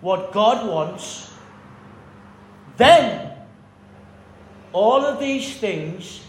what 0.00 0.32
God 0.32 0.68
wants, 0.68 1.30
then 2.76 3.32
all 4.72 5.04
of 5.04 5.18
these 5.18 5.56
things 5.56 6.22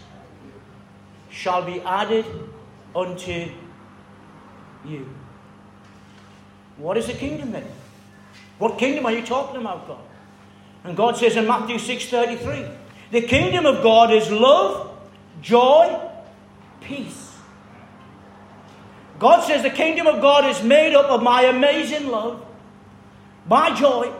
shall 1.30 1.64
be 1.64 1.80
added 1.82 2.24
unto 2.96 3.48
you. 4.84 5.08
What 6.78 6.96
is 6.96 7.06
the 7.06 7.12
kingdom 7.12 7.52
then? 7.52 7.66
What 8.58 8.78
kingdom 8.78 9.06
are 9.06 9.12
you 9.12 9.22
talking 9.22 9.60
about, 9.60 9.86
God? 9.86 10.00
And 10.84 10.96
God 10.96 11.16
says 11.16 11.36
in 11.36 11.46
Matthew 11.46 11.76
6:33, 11.78 12.68
the 13.10 13.22
kingdom 13.22 13.66
of 13.66 13.82
God 13.82 14.12
is 14.12 14.30
love, 14.30 14.87
joy, 15.40 16.00
peace. 16.80 17.36
God 19.18 19.44
says 19.44 19.62
the 19.62 19.70
kingdom 19.70 20.06
of 20.06 20.20
God 20.20 20.48
is 20.48 20.62
made 20.62 20.94
up 20.94 21.06
of 21.06 21.22
my 21.22 21.42
amazing 21.42 22.08
love, 22.08 22.44
my 23.46 23.74
joy, 23.74 24.12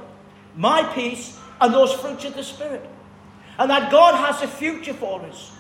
my 0.57 0.83
peace, 0.95 1.39
and 1.61 1.73
those 1.73 1.93
fruits 1.93 2.25
of 2.25 2.35
the 2.35 2.43
Spirit. 2.43 2.89
And 3.59 3.71
that 3.71 3.91
God 3.91 4.15
has 4.15 4.43
a 4.43 4.49
future 4.49 4.95
for 4.95 5.21
us. 5.23 5.53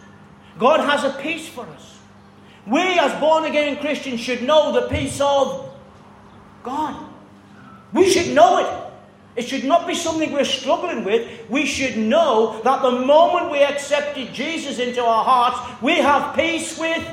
God 0.58 0.80
has 0.80 1.04
a 1.04 1.16
peace 1.20 1.48
for 1.48 1.66
us. 1.66 1.98
We, 2.66 2.80
as 2.80 3.18
born 3.20 3.44
again 3.44 3.76
Christians, 3.78 4.20
should 4.20 4.42
know 4.42 4.72
the 4.72 4.88
peace 4.88 5.20
of 5.20 5.70
God. 6.62 7.06
We 7.92 8.10
should 8.10 8.34
know 8.34 8.58
it. 8.58 8.87
It 9.38 9.46
should 9.46 9.62
not 9.62 9.86
be 9.86 9.94
something 9.94 10.32
we're 10.32 10.44
struggling 10.44 11.04
with. 11.04 11.48
We 11.48 11.64
should 11.64 11.96
know 11.96 12.60
that 12.64 12.82
the 12.82 12.90
moment 12.90 13.52
we 13.52 13.62
accepted 13.62 14.34
Jesus 14.34 14.80
into 14.80 15.00
our 15.00 15.22
hearts, 15.22 15.80
we 15.80 15.98
have 15.98 16.34
peace 16.34 16.76
with 16.76 17.06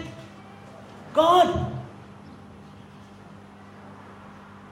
God. 1.14 1.72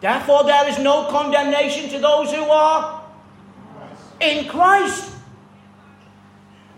Therefore, 0.01 0.45
there 0.45 0.67
is 0.67 0.79
no 0.79 1.07
condemnation 1.11 1.91
to 1.91 1.99
those 1.99 2.33
who 2.33 2.43
are 2.43 3.03
in 4.19 4.47
Christ. 4.47 5.11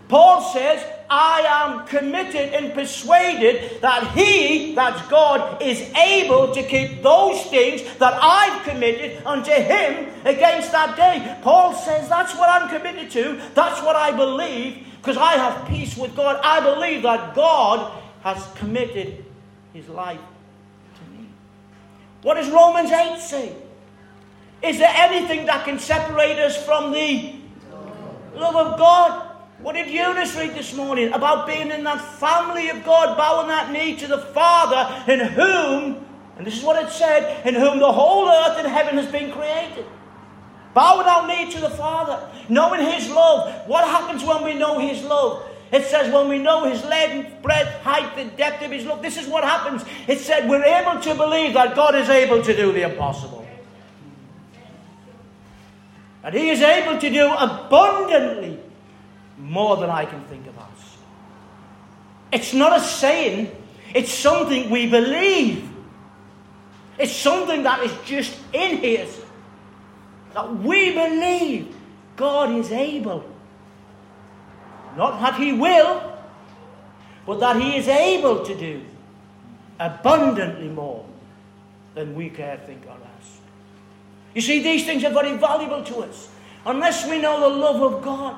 Paul 0.08 0.42
says, 0.52 0.84
I 1.08 1.40
am 1.40 1.86
committed 1.86 2.54
and 2.54 2.74
persuaded 2.74 3.80
that 3.80 4.12
He, 4.12 4.74
that's 4.74 5.06
God, 5.08 5.62
is 5.62 5.80
able 5.94 6.52
to 6.54 6.62
keep 6.62 7.02
those 7.02 7.42
things 7.46 7.82
that 7.98 8.18
I've 8.20 8.64
committed 8.64 9.24
unto 9.24 9.52
Him 9.52 10.10
against 10.24 10.72
that 10.72 10.96
day. 10.96 11.38
Paul 11.42 11.74
says, 11.74 12.08
That's 12.08 12.34
what 12.36 12.48
I'm 12.48 12.68
committed 12.68 13.10
to. 13.12 13.40
That's 13.54 13.82
what 13.82 13.96
I 13.96 14.10
believe 14.10 14.86
because 14.96 15.16
I 15.16 15.34
have 15.34 15.68
peace 15.68 15.96
with 15.96 16.16
God. 16.16 16.40
I 16.42 16.60
believe 16.60 17.02
that 17.02 17.34
God 17.34 17.92
has 18.22 18.44
committed 18.56 19.24
His 19.72 19.88
life 19.88 20.18
to 20.18 21.16
me. 21.16 21.28
What 22.22 22.34
does 22.34 22.50
Romans 22.50 22.90
8 22.90 23.18
say? 23.20 23.56
Is 24.62 24.78
there 24.78 24.92
anything 24.92 25.46
that 25.46 25.64
can 25.64 25.78
separate 25.78 26.38
us 26.38 26.56
from 26.64 26.90
the 26.90 27.36
love 28.34 28.56
of 28.56 28.78
God? 28.78 29.25
What 29.58 29.72
did 29.72 29.88
Eunice 29.88 30.36
read 30.36 30.54
this 30.54 30.74
morning 30.74 31.12
about 31.12 31.46
being 31.46 31.70
in 31.70 31.82
that 31.84 32.00
family 32.18 32.68
of 32.68 32.84
God, 32.84 33.16
bowing 33.16 33.48
that 33.48 33.72
knee 33.72 33.96
to 33.96 34.06
the 34.06 34.18
Father, 34.18 35.10
in 35.10 35.20
whom, 35.20 36.04
and 36.36 36.46
this 36.46 36.58
is 36.58 36.62
what 36.62 36.82
it 36.82 36.90
said, 36.90 37.46
in 37.46 37.54
whom 37.54 37.78
the 37.78 37.90
whole 37.90 38.28
earth 38.28 38.58
and 38.58 38.68
heaven 38.68 38.96
has 38.96 39.10
been 39.10 39.32
created? 39.32 39.86
Bowing 40.74 41.06
our 41.06 41.26
knee 41.26 41.50
to 41.52 41.60
the 41.60 41.70
Father, 41.70 42.28
knowing 42.50 42.82
His 42.82 43.08
love. 43.08 43.66
What 43.66 43.88
happens 43.88 44.22
when 44.22 44.44
we 44.44 44.52
know 44.52 44.78
His 44.78 45.02
love? 45.02 45.48
It 45.72 45.84
says 45.84 46.12
when 46.12 46.28
we 46.28 46.38
know 46.38 46.70
His 46.70 46.84
length, 46.84 47.42
breadth, 47.42 47.80
height, 47.80 48.12
and 48.18 48.36
depth 48.36 48.62
of 48.62 48.70
His 48.70 48.84
love, 48.84 49.00
this 49.00 49.16
is 49.16 49.26
what 49.26 49.42
happens. 49.42 49.84
It 50.06 50.18
said 50.18 50.50
we're 50.50 50.62
able 50.62 51.00
to 51.00 51.14
believe 51.14 51.54
that 51.54 51.74
God 51.74 51.94
is 51.94 52.10
able 52.10 52.42
to 52.42 52.54
do 52.54 52.72
the 52.72 52.82
impossible. 52.82 53.48
And 56.22 56.34
He 56.34 56.50
is 56.50 56.60
able 56.60 57.00
to 57.00 57.08
do 57.08 57.32
abundantly 57.32 58.60
more 59.38 59.76
than 59.76 59.90
I 59.90 60.04
can 60.04 60.22
think 60.24 60.46
of 60.46 60.58
us. 60.58 60.96
It's 62.32 62.52
not 62.52 62.76
a 62.76 62.80
saying, 62.80 63.50
it's 63.94 64.12
something 64.12 64.70
we 64.70 64.88
believe. 64.88 65.68
It's 66.98 67.14
something 67.14 67.62
that 67.64 67.80
is 67.80 67.92
just 68.04 68.36
in 68.52 68.78
here. 68.78 69.06
That 70.34 70.56
we 70.56 70.92
believe 70.92 71.74
God 72.16 72.50
is 72.52 72.72
able. 72.72 73.24
Not 74.96 75.20
that 75.20 75.34
He 75.34 75.52
will, 75.52 76.18
but 77.26 77.40
that 77.40 77.56
He 77.56 77.76
is 77.76 77.88
able 77.88 78.44
to 78.44 78.54
do 78.54 78.82
abundantly 79.78 80.68
more 80.68 81.04
than 81.94 82.14
we 82.14 82.30
care 82.30 82.58
think 82.66 82.84
or 82.86 82.92
ask. 82.92 83.40
You 84.34 84.40
see, 84.40 84.62
these 84.62 84.84
things 84.84 85.04
are 85.04 85.12
very 85.12 85.36
valuable 85.36 85.82
to 85.84 85.98
us. 85.98 86.28
Unless 86.64 87.08
we 87.08 87.20
know 87.20 87.40
the 87.40 87.48
love 87.48 87.82
of 87.82 88.02
God, 88.02 88.36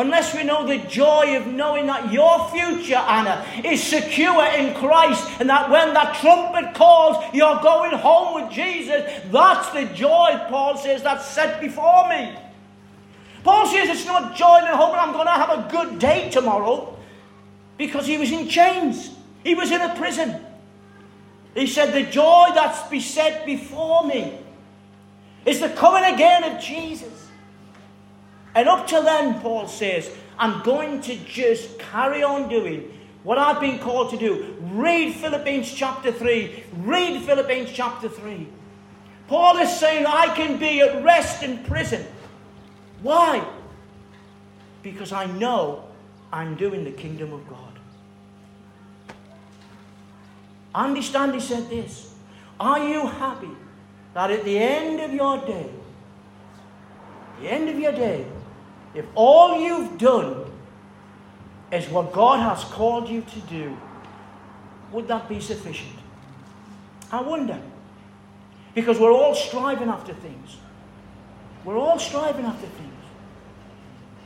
Unless 0.00 0.34
we 0.34 0.44
know 0.44 0.66
the 0.66 0.78
joy 0.88 1.36
of 1.36 1.46
knowing 1.46 1.86
that 1.88 2.10
your 2.10 2.48
future, 2.48 2.94
Anna, 2.94 3.44
is 3.62 3.82
secure 3.82 4.46
in 4.46 4.72
Christ 4.76 5.28
and 5.38 5.50
that 5.50 5.68
when 5.68 5.92
that 5.92 6.16
trumpet 6.16 6.74
calls, 6.74 7.22
you're 7.34 7.60
going 7.60 7.90
home 7.92 8.42
with 8.42 8.50
Jesus. 8.50 9.04
That's 9.30 9.68
the 9.72 9.84
joy, 9.94 10.40
Paul 10.48 10.78
says, 10.78 11.02
that's 11.02 11.26
set 11.26 11.60
before 11.60 12.08
me. 12.08 12.34
Paul 13.44 13.66
says 13.66 13.90
it's 13.90 14.06
not 14.06 14.34
joy 14.34 14.60
and 14.62 14.68
hope 14.68 14.94
I'm 14.96 15.12
going 15.12 15.26
to 15.26 15.32
have 15.32 15.50
a 15.50 15.68
good 15.70 15.98
day 15.98 16.30
tomorrow 16.30 16.96
because 17.76 18.06
he 18.06 18.16
was 18.16 18.32
in 18.32 18.48
chains, 18.48 19.10
he 19.44 19.54
was 19.54 19.70
in 19.70 19.82
a 19.82 19.94
prison. 19.96 20.40
He 21.54 21.66
said, 21.66 21.92
The 21.92 22.10
joy 22.10 22.48
that's 22.54 22.88
beset 22.88 23.44
before 23.44 24.06
me 24.06 24.38
is 25.44 25.60
the 25.60 25.68
coming 25.68 26.14
again 26.14 26.44
of 26.44 26.62
Jesus. 26.62 27.09
And 28.54 28.68
up 28.68 28.86
to 28.88 29.00
then, 29.02 29.40
Paul 29.40 29.68
says, 29.68 30.10
I'm 30.38 30.62
going 30.62 31.02
to 31.02 31.16
just 31.16 31.78
carry 31.78 32.22
on 32.22 32.48
doing 32.48 32.98
what 33.22 33.38
I've 33.38 33.60
been 33.60 33.78
called 33.78 34.10
to 34.10 34.16
do. 34.16 34.56
Read 34.60 35.14
Philippians 35.14 35.72
chapter 35.72 36.10
3. 36.10 36.64
Read 36.78 37.22
Philippians 37.22 37.70
chapter 37.72 38.08
3. 38.08 38.48
Paul 39.28 39.58
is 39.58 39.78
saying, 39.78 40.06
I 40.06 40.34
can 40.34 40.58
be 40.58 40.80
at 40.80 41.04
rest 41.04 41.42
in 41.42 41.62
prison. 41.64 42.04
Why? 43.02 43.46
Because 44.82 45.12
I 45.12 45.26
know 45.26 45.84
I'm 46.32 46.56
doing 46.56 46.84
the 46.84 46.90
kingdom 46.90 47.32
of 47.32 47.48
God. 47.48 47.78
Andy 50.74 51.02
Stanley 51.02 51.40
said 51.40 51.68
this 51.68 52.14
Are 52.58 52.88
you 52.88 53.06
happy 53.06 53.50
that 54.14 54.30
at 54.30 54.44
the 54.44 54.58
end 54.58 55.00
of 55.00 55.12
your 55.12 55.38
day, 55.46 55.70
the 57.40 57.48
end 57.48 57.68
of 57.68 57.78
your 57.78 57.92
day, 57.92 58.26
if 58.94 59.06
all 59.14 59.60
you've 59.60 59.98
done 59.98 60.44
is 61.72 61.88
what 61.88 62.12
God 62.12 62.40
has 62.40 62.64
called 62.64 63.08
you 63.08 63.22
to 63.22 63.40
do, 63.40 63.76
would 64.92 65.06
that 65.08 65.28
be 65.28 65.40
sufficient? 65.40 65.96
I 67.12 67.20
wonder. 67.22 67.60
Because 68.74 68.98
we're 68.98 69.12
all 69.12 69.34
striving 69.34 69.88
after 69.88 70.14
things. 70.14 70.56
We're 71.64 71.78
all 71.78 71.98
striving 71.98 72.44
after 72.44 72.66
things. 72.66 72.90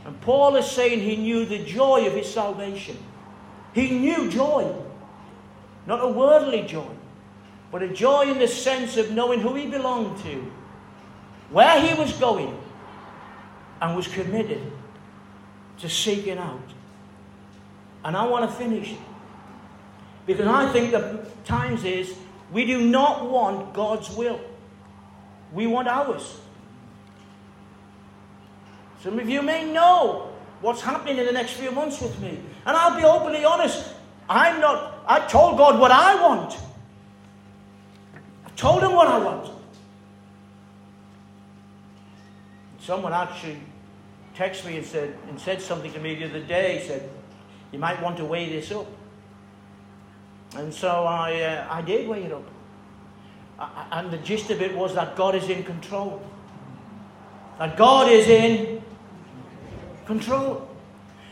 And 0.04 0.20
Paul 0.20 0.56
is 0.56 0.66
saying 0.66 1.00
he 1.00 1.16
knew 1.16 1.44
the 1.44 1.64
joy 1.64 2.06
of 2.06 2.12
his 2.12 2.32
salvation. 2.32 2.96
He 3.72 3.90
knew 3.90 4.30
joy. 4.30 4.72
Not 5.86 6.02
a 6.02 6.08
worldly 6.08 6.62
joy, 6.62 6.90
but 7.70 7.82
a 7.82 7.88
joy 7.88 8.30
in 8.30 8.38
the 8.38 8.48
sense 8.48 8.96
of 8.96 9.10
knowing 9.10 9.40
who 9.40 9.54
he 9.54 9.66
belonged 9.66 10.18
to, 10.22 10.50
where 11.50 11.80
he 11.80 11.98
was 11.98 12.12
going, 12.14 12.58
and 13.80 13.96
was 13.96 14.08
committed 14.08 14.60
to 15.78 15.88
seeking 15.88 16.38
out. 16.38 16.62
And 18.04 18.16
I 18.16 18.26
want 18.26 18.48
to 18.48 18.56
finish 18.56 18.94
because 20.26 20.46
I 20.46 20.70
think 20.72 20.90
the 20.90 21.26
times 21.44 21.84
is 21.84 22.14
we 22.52 22.64
do 22.64 22.80
not 22.80 23.30
want 23.30 23.74
God's 23.74 24.10
will. 24.10 24.40
We 25.52 25.66
want 25.66 25.88
ours. 25.88 26.40
Some 29.02 29.18
of 29.18 29.28
you 29.28 29.42
may 29.42 29.70
know 29.70 30.32
what's 30.60 30.80
happening 30.80 31.18
in 31.18 31.26
the 31.26 31.32
next 31.32 31.52
few 31.52 31.70
months 31.70 32.00
with 32.00 32.18
me. 32.20 32.40
And 32.64 32.76
I'll 32.76 32.96
be 32.96 33.04
openly 33.04 33.44
honest. 33.44 33.92
I'm 34.28 34.60
not, 34.60 35.04
I 35.06 35.20
told 35.26 35.58
God 35.58 35.78
what 35.78 35.90
I 35.90 36.14
want. 36.22 36.56
I 38.46 38.50
told 38.56 38.82
him 38.82 38.92
what 38.92 39.06
I 39.06 39.18
want. 39.18 39.53
Someone 42.84 43.14
actually 43.14 43.56
texted 44.36 44.66
me 44.66 44.76
and 44.76 44.84
said, 44.84 45.16
and 45.30 45.40
said 45.40 45.62
something 45.62 45.90
to 45.94 45.98
me 45.98 46.16
the 46.16 46.26
other 46.26 46.40
day. 46.40 46.84
Said, 46.86 47.08
You 47.72 47.78
might 47.78 48.02
want 48.02 48.18
to 48.18 48.26
weigh 48.26 48.50
this 48.50 48.70
up. 48.72 48.86
And 50.54 50.72
so 50.72 51.04
I, 51.04 51.40
uh, 51.40 51.66
I 51.70 51.80
did 51.80 52.06
weigh 52.06 52.24
it 52.24 52.32
up. 52.32 52.44
I, 53.58 53.86
and 53.92 54.10
the 54.10 54.18
gist 54.18 54.50
of 54.50 54.60
it 54.60 54.76
was 54.76 54.94
that 54.96 55.16
God 55.16 55.34
is 55.34 55.48
in 55.48 55.64
control. 55.64 56.22
That 57.58 57.78
God 57.78 58.10
is 58.10 58.28
in 58.28 58.82
control. 60.04 60.68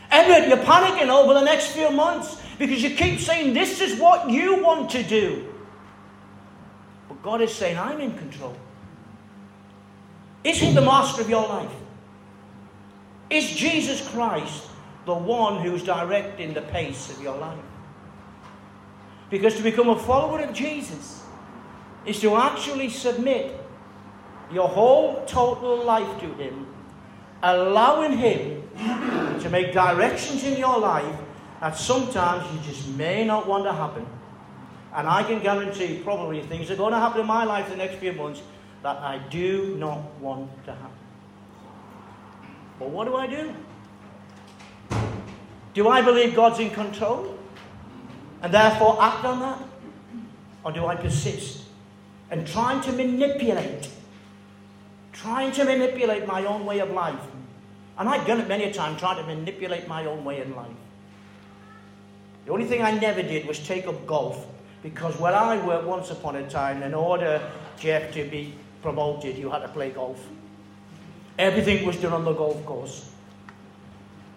Edward, 0.09 0.47
you're 0.47 0.65
panicking 0.65 1.09
over 1.09 1.35
the 1.35 1.43
next 1.43 1.67
few 1.67 1.91
months 1.91 2.41
because 2.57 2.81
you 2.81 2.95
keep 2.95 3.19
saying 3.19 3.53
this 3.53 3.79
is 3.79 3.99
what 3.99 4.27
you 4.27 4.63
want 4.63 4.89
to 4.91 5.03
do. 5.03 5.53
But 7.07 7.21
God 7.21 7.41
is 7.41 7.53
saying, 7.53 7.77
I'm 7.77 7.99
in 7.99 8.17
control. 8.17 8.57
Is 10.43 10.57
He 10.57 10.73
the 10.73 10.81
master 10.81 11.21
of 11.21 11.29
your 11.29 11.47
life? 11.47 11.71
Is 13.29 13.49
Jesus 13.49 14.07
Christ 14.09 14.67
the 15.05 15.13
one 15.13 15.61
who's 15.61 15.83
directing 15.83 16.53
the 16.53 16.61
pace 16.61 17.09
of 17.09 17.21
your 17.21 17.37
life? 17.37 17.59
Because 19.29 19.55
to 19.55 19.63
become 19.63 19.89
a 19.89 19.97
follower 19.97 20.41
of 20.41 20.53
Jesus 20.53 21.23
is 22.05 22.19
to 22.21 22.35
actually 22.35 22.89
submit 22.89 23.59
your 24.51 24.67
whole 24.67 25.25
total 25.25 25.83
life 25.83 26.19
to 26.19 26.27
Him, 26.35 26.67
allowing 27.41 28.17
Him 28.17 28.63
to 29.39 29.49
make 29.49 29.73
directions 29.73 30.43
in 30.43 30.57
your 30.57 30.77
life 30.77 31.15
that 31.61 31.77
sometimes 31.77 32.45
you 32.53 32.59
just 32.71 32.87
may 32.89 33.25
not 33.25 33.47
want 33.47 33.63
to 33.63 33.71
happen. 33.71 34.05
And 34.93 35.07
I 35.07 35.23
can 35.23 35.41
guarantee 35.41 36.01
probably 36.03 36.41
things 36.41 36.69
are 36.69 36.75
going 36.75 36.93
to 36.93 36.99
happen 36.99 37.21
in 37.21 37.27
my 37.27 37.45
life 37.45 37.69
the 37.69 37.77
next 37.77 37.95
few 37.95 38.13
months 38.13 38.41
that 38.83 38.97
I 38.97 39.17
do 39.29 39.75
not 39.79 40.01
want 40.19 40.51
to 40.65 40.73
happen. 40.73 40.91
But 42.79 42.89
what 42.89 43.07
do 43.07 43.15
I 43.15 43.27
do? 43.27 43.55
Do 45.73 45.87
I 45.87 46.01
believe 46.01 46.35
God's 46.35 46.59
in 46.59 46.69
control 46.69 47.37
and 48.41 48.53
therefore 48.53 49.01
act 49.01 49.25
on 49.25 49.39
that? 49.39 49.59
Or 50.65 50.71
do 50.71 50.85
I 50.85 50.95
persist 50.95 51.63
and 52.29 52.45
trying 52.45 52.81
to 52.81 52.91
manipulate, 52.91 53.89
trying 55.13 55.51
to 55.53 55.63
manipulate 55.63 56.27
my 56.27 56.45
own 56.45 56.65
way 56.65 56.79
of 56.79 56.91
life? 56.91 57.19
And 57.97 58.09
I've 58.09 58.27
done 58.27 58.41
it 58.41 58.47
many 58.47 58.65
a 58.65 58.73
time, 58.73 58.97
trying 58.97 59.17
to 59.17 59.23
manipulate 59.23 59.87
my 59.87 60.05
own 60.05 60.25
way 60.25 60.41
in 60.41 60.55
life. 60.55 60.75
The 62.45 62.51
only 62.51 62.65
thing 62.65 62.81
I 62.81 62.91
never 62.91 63.21
did 63.21 63.47
was 63.47 63.59
take 63.59 63.87
up 63.87 64.05
golf 64.05 64.45
because 64.81 65.17
where 65.17 65.33
I 65.33 65.65
worked 65.65 65.85
once 65.85 66.11
upon 66.11 66.35
a 66.35 66.49
time, 66.49 66.83
in 66.83 66.93
order, 66.93 67.41
Jeff, 67.79 68.13
to 68.13 68.25
be 68.25 68.53
promoted, 68.83 69.37
you 69.37 69.49
had 69.49 69.59
to 69.59 69.69
play 69.69 69.89
golf. 69.89 70.23
Everything 71.39 71.85
was 71.85 71.97
done 71.97 72.13
on 72.13 72.23
the 72.23 72.33
golf 72.33 72.63
course. 72.65 73.09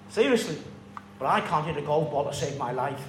Seriously. 0.09 0.57
But 1.19 1.27
I 1.27 1.41
can't 1.41 1.67
hit 1.67 1.77
a 1.77 1.83
golf 1.83 2.11
ball 2.11 2.25
to 2.25 2.35
save 2.35 2.57
my 2.57 2.73
life. 2.73 3.03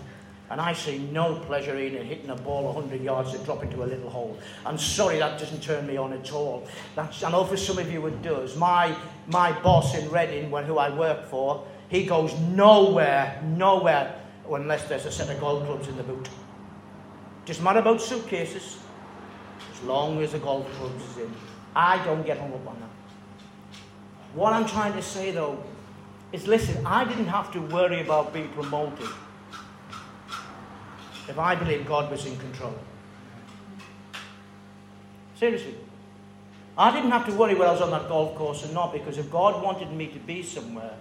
And 0.50 0.62
I 0.62 0.73
see 0.73 0.97
no 0.97 1.36
pleasure 1.39 1.76
in 1.78 1.93
hitting 2.06 2.30
a 2.30 2.36
ball 2.36 2.73
100 2.73 3.02
yards 3.02 3.34
to 3.34 3.38
drop 3.39 3.63
into 3.63 3.84
a 3.84 3.86
little 3.86 4.10
hole. 4.10 4.38
I'm 4.65 4.78
sorry, 4.78 5.19
that 5.19 5.38
doesn't 5.38 5.62
turn 5.62 5.86
me 5.86 5.97
on 5.97 6.13
at 6.13 6.32
all. 6.32 6.65
That's, 6.95 7.21
I 7.21 7.32
know 7.32 7.43
for 7.43 7.58
some 7.58 7.78
of 7.78 7.91
you 7.91 8.06
it 8.08 8.21
does. 8.21 8.56
My, 8.56 8.95
my 9.28 9.52
boss 9.62 9.93
in 9.95 10.10
Reading, 10.10 10.50
when, 10.50 10.63
who 10.63 10.78
I 10.78 10.89
work 10.89 11.26
for, 11.26 11.67
he 11.89 12.06
goes 12.06 12.34
nowhere, 12.39 13.41
nowhere, 13.43 14.21
unless 14.50 14.88
there's 14.88 15.06
a 15.06 15.12
set 15.12 15.30
of 15.30 15.39
golf 15.41 15.65
clubs 15.65 15.89
in 15.89 15.97
the 15.97 16.04
boot. 16.04 16.30
Just 17.43 17.62
matter 17.62 17.80
about 17.80 18.02
suitcases, 18.02 18.80
as 19.78 19.84
long 19.84 20.22
as 20.22 20.32
the 20.32 20.40
golf 20.40 20.70
clubs 20.74 21.04
is 21.12 21.18
in. 21.18 21.34
I 21.76 22.04
don't 22.04 22.26
get 22.26 22.40
hung 22.40 22.54
up 22.54 22.68
on 22.68 22.80
that. 22.80 22.90
What 24.34 24.54
I'm 24.54 24.66
trying 24.66 24.94
to 24.94 25.02
say, 25.02 25.32
though, 25.32 25.63
is 26.32 26.48
listen, 26.48 26.86
I 26.86 27.06
didn't 27.06 27.28
have 27.28 27.52
to 27.54 27.62
worry 27.62 28.02
about 28.02 28.34
being 28.34 28.50
promoted 28.50 29.08
if 31.28 31.38
I 31.38 31.56
believed 31.56 31.88
God 31.88 32.10
was 32.10 32.26
in 32.26 32.38
control. 32.38 32.74
Seriously. 35.36 35.76
I 36.78 36.92
didn't 36.92 37.12
have 37.12 37.26
to 37.26 37.34
worry 37.34 37.56
whether 37.56 37.70
I 37.70 37.74
was 37.74 37.82
on 37.82 37.92
that 37.92 38.08
golf 38.08 38.36
course 38.36 38.63
or 38.63 38.72
not 38.72 38.94
because 38.94 39.18
if 39.18 39.32
God 39.32 39.63
wanted 39.63 39.92
me 39.92 40.08
to 40.08 40.20
be 40.20 40.44
somewhere, 40.44 40.94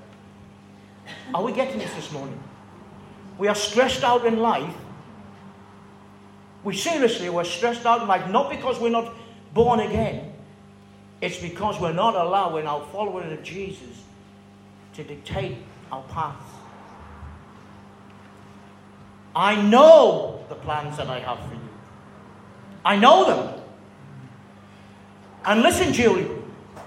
are 1.35 1.43
we 1.43 1.53
getting 1.53 1.79
this 1.79 1.93
this 1.95 2.11
morning? 2.13 2.43
We 3.39 3.49
are 3.49 3.55
stressed 3.55 4.03
out 4.03 4.25
in 4.25 4.39
life. 4.39 4.75
We 6.67 6.77
seriously, 6.77 7.31
we're 7.31 7.45
stressed 7.45 7.87
out 7.87 8.03
in 8.03 8.09
life 8.09 8.29
not 8.29 8.51
because 8.51 8.81
we're 8.81 8.89
not 8.89 9.15
born 9.55 9.79
again, 9.79 10.33
it's 11.21 11.39
because 11.39 11.81
we're 11.81 11.93
not 11.93 12.17
allowing 12.17 12.67
our 12.67 12.85
following 12.87 13.31
of 13.31 13.41
Jesus 13.45 14.03
to 14.95 15.05
dictate 15.05 15.59
our 15.93 16.03
path. 16.09 16.35
I 19.37 19.63
know 19.63 20.45
the 20.49 20.57
plans 20.57 20.97
that 20.97 21.07
I 21.07 21.21
have 21.21 21.39
for 21.47 21.55
you. 21.55 21.61
I 22.85 22.97
know 22.97 23.27
them. 23.27 23.63
And 25.45 25.63
listen, 25.63 25.93
Julie. 25.93 26.29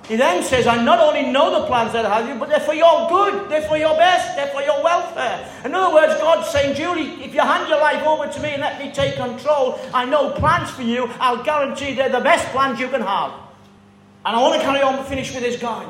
He 0.10 0.16
then 0.16 0.44
says, 0.44 0.66
I 0.66 0.84
not 0.84 1.00
only 1.00 1.32
know 1.32 1.62
the 1.62 1.68
plans 1.68 1.94
that 1.94 2.04
I 2.04 2.20
have 2.20 2.28
you, 2.28 2.34
but 2.34 2.50
they're 2.50 2.60
for 2.60 2.74
your 2.74 3.08
good, 3.10 3.48
they're 3.48 3.62
for 3.62 3.78
your 3.78 3.96
best, 3.96 4.36
they're 4.36 4.48
for 4.48 4.64
your 4.64 4.84
welfare. 4.84 5.48
In 5.64 5.76
other 5.76 5.94
words, 5.94 6.20
God's 6.20 6.50
saying, 6.50 6.76
Julie, 6.76 7.24
if 7.24 7.32
you 7.32 7.42
hand 7.42 7.70
your 7.70 7.80
life 7.80 8.04
over 8.04 8.28
to 8.28 8.40
me 8.42 8.50
and 8.50 8.62
let 8.62 8.80
me 8.80 8.92
take 8.92 9.18
control, 9.18 9.80
I 9.94 10.06
know 10.06 10.32
plans 10.32 10.72
for 10.72 10.82
you. 10.82 11.08
I'll 11.20 11.44
guarantee 11.44 11.94
they're 11.94 12.10
the 12.10 12.22
best 12.22 12.48
plans 12.48 12.80
you 12.80 12.88
can 12.88 13.02
have. 13.02 13.34
And 14.26 14.36
I 14.36 14.42
want 14.42 14.56
to 14.56 14.62
carry 14.62 14.82
on 14.82 14.96
and 14.96 15.06
finish 15.06 15.32
with 15.32 15.44
this 15.44 15.62
guy. 15.62 15.86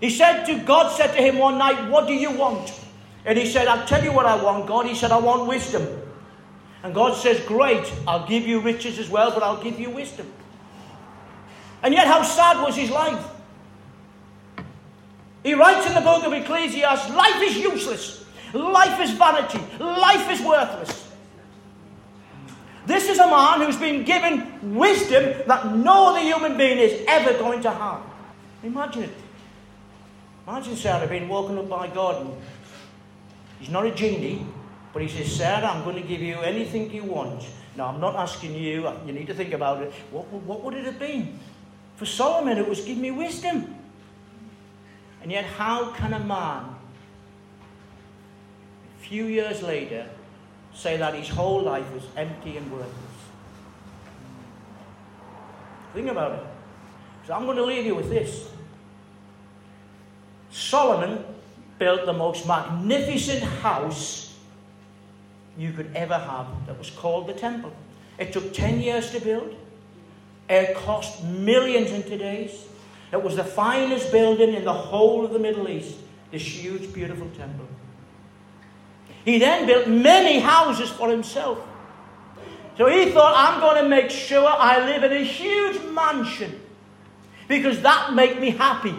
He 0.00 0.10
said 0.10 0.44
to 0.44 0.60
God 0.60 0.96
said 0.96 1.08
to 1.16 1.20
him 1.20 1.38
one 1.38 1.58
night, 1.58 1.90
What 1.90 2.06
do 2.06 2.14
you 2.14 2.30
want? 2.30 2.80
And 3.24 3.36
he 3.36 3.46
said, 3.46 3.66
I'll 3.66 3.88
tell 3.88 4.04
you 4.04 4.12
what 4.12 4.26
I 4.26 4.40
want, 4.40 4.68
God. 4.68 4.86
He 4.86 4.94
said, 4.94 5.10
I 5.10 5.18
want 5.18 5.48
wisdom. 5.48 5.84
And 6.84 6.94
God 6.94 7.16
says, 7.16 7.40
Great, 7.40 7.92
I'll 8.06 8.26
give 8.28 8.46
you 8.46 8.60
riches 8.60 9.00
as 9.00 9.10
well, 9.10 9.32
but 9.32 9.42
I'll 9.42 9.60
give 9.60 9.80
you 9.80 9.90
wisdom. 9.90 10.32
And 11.86 11.94
yet, 11.94 12.08
how 12.08 12.24
sad 12.24 12.60
was 12.60 12.74
his 12.74 12.90
life? 12.90 13.24
He 15.44 15.54
writes 15.54 15.86
in 15.86 15.94
the 15.94 16.00
book 16.00 16.24
of 16.24 16.32
Ecclesiastes 16.32 17.14
life 17.14 17.40
is 17.40 17.56
useless, 17.56 18.24
life 18.52 19.00
is 19.00 19.12
vanity, 19.12 19.60
life 19.78 20.28
is 20.28 20.40
worthless. 20.40 21.08
This 22.86 23.08
is 23.08 23.20
a 23.20 23.28
man 23.28 23.60
who's 23.60 23.76
been 23.76 24.02
given 24.02 24.74
wisdom 24.74 25.32
that 25.46 25.76
no 25.76 26.08
other 26.08 26.22
human 26.22 26.56
being 26.56 26.78
is 26.78 27.04
ever 27.06 27.38
going 27.38 27.62
to 27.62 27.70
have. 27.70 28.02
Imagine 28.64 29.04
it. 29.04 29.14
Imagine 30.48 30.74
Sarah 30.74 31.06
being 31.06 31.28
woken 31.28 31.56
up 31.56 31.68
by 31.68 31.86
God. 31.86 32.26
And 32.26 32.34
he's 33.60 33.70
not 33.70 33.86
a 33.86 33.92
genie, 33.92 34.44
but 34.92 35.02
he 35.02 35.08
says, 35.08 35.36
Sarah, 35.36 35.66
I'm 35.66 35.84
going 35.84 36.02
to 36.02 36.08
give 36.08 36.20
you 36.20 36.40
anything 36.40 36.92
you 36.92 37.04
want. 37.04 37.46
Now, 37.76 37.86
I'm 37.86 38.00
not 38.00 38.16
asking 38.16 38.56
you, 38.56 38.90
you 39.06 39.12
need 39.12 39.28
to 39.28 39.34
think 39.34 39.52
about 39.52 39.82
it. 39.82 39.92
What, 40.10 40.26
what 40.32 40.64
would 40.64 40.74
it 40.74 40.84
have 40.84 40.98
been? 40.98 41.38
For 41.96 42.06
Solomon, 42.06 42.58
it 42.58 42.68
was 42.68 42.82
give 42.82 42.98
me 42.98 43.10
wisdom. 43.10 43.74
And 45.22 45.32
yet, 45.32 45.44
how 45.44 45.90
can 45.92 46.12
a 46.12 46.20
man, 46.20 46.64
a 48.98 49.02
few 49.02 49.24
years 49.24 49.62
later, 49.62 50.06
say 50.74 50.96
that 50.98 51.14
his 51.14 51.28
whole 51.28 51.62
life 51.62 51.90
was 51.92 52.04
empty 52.16 52.58
and 52.58 52.70
worthless? 52.70 52.92
Think 55.94 56.10
about 56.10 56.32
it. 56.32 56.46
So 57.26 57.32
I'm 57.32 57.44
going 57.46 57.56
to 57.56 57.64
leave 57.64 57.86
you 57.86 57.94
with 57.94 58.10
this. 58.10 58.50
Solomon 60.50 61.24
built 61.78 62.06
the 62.06 62.12
most 62.12 62.46
magnificent 62.46 63.42
house 63.42 64.34
you 65.58 65.72
could 65.72 65.90
ever 65.94 66.18
have 66.18 66.46
that 66.66 66.78
was 66.78 66.90
called 66.90 67.26
the 67.26 67.32
temple. 67.32 67.72
It 68.18 68.32
took 68.32 68.52
10 68.52 68.80
years 68.80 69.10
to 69.10 69.20
build. 69.20 69.56
It 70.48 70.76
cost 70.76 71.24
millions 71.24 71.90
in 71.90 72.02
today's. 72.02 72.66
It 73.12 73.22
was 73.22 73.36
the 73.36 73.44
finest 73.44 74.12
building 74.12 74.54
in 74.54 74.64
the 74.64 74.72
whole 74.72 75.24
of 75.24 75.32
the 75.32 75.38
Middle 75.38 75.68
East, 75.68 75.96
this 76.30 76.42
huge, 76.42 76.92
beautiful 76.92 77.28
temple. 77.36 77.66
He 79.24 79.38
then 79.38 79.66
built 79.66 79.88
many 79.88 80.38
houses 80.38 80.90
for 80.90 81.10
himself. 81.10 81.58
So 82.76 82.88
he 82.88 83.10
thought, 83.10 83.34
I'm 83.36 83.60
going 83.60 83.82
to 83.82 83.88
make 83.88 84.10
sure 84.10 84.46
I 84.46 84.84
live 84.84 85.02
in 85.02 85.12
a 85.12 85.24
huge 85.24 85.82
mansion 85.92 86.60
because 87.48 87.80
that 87.82 88.12
make 88.12 88.38
me 88.40 88.50
happy. 88.50 88.94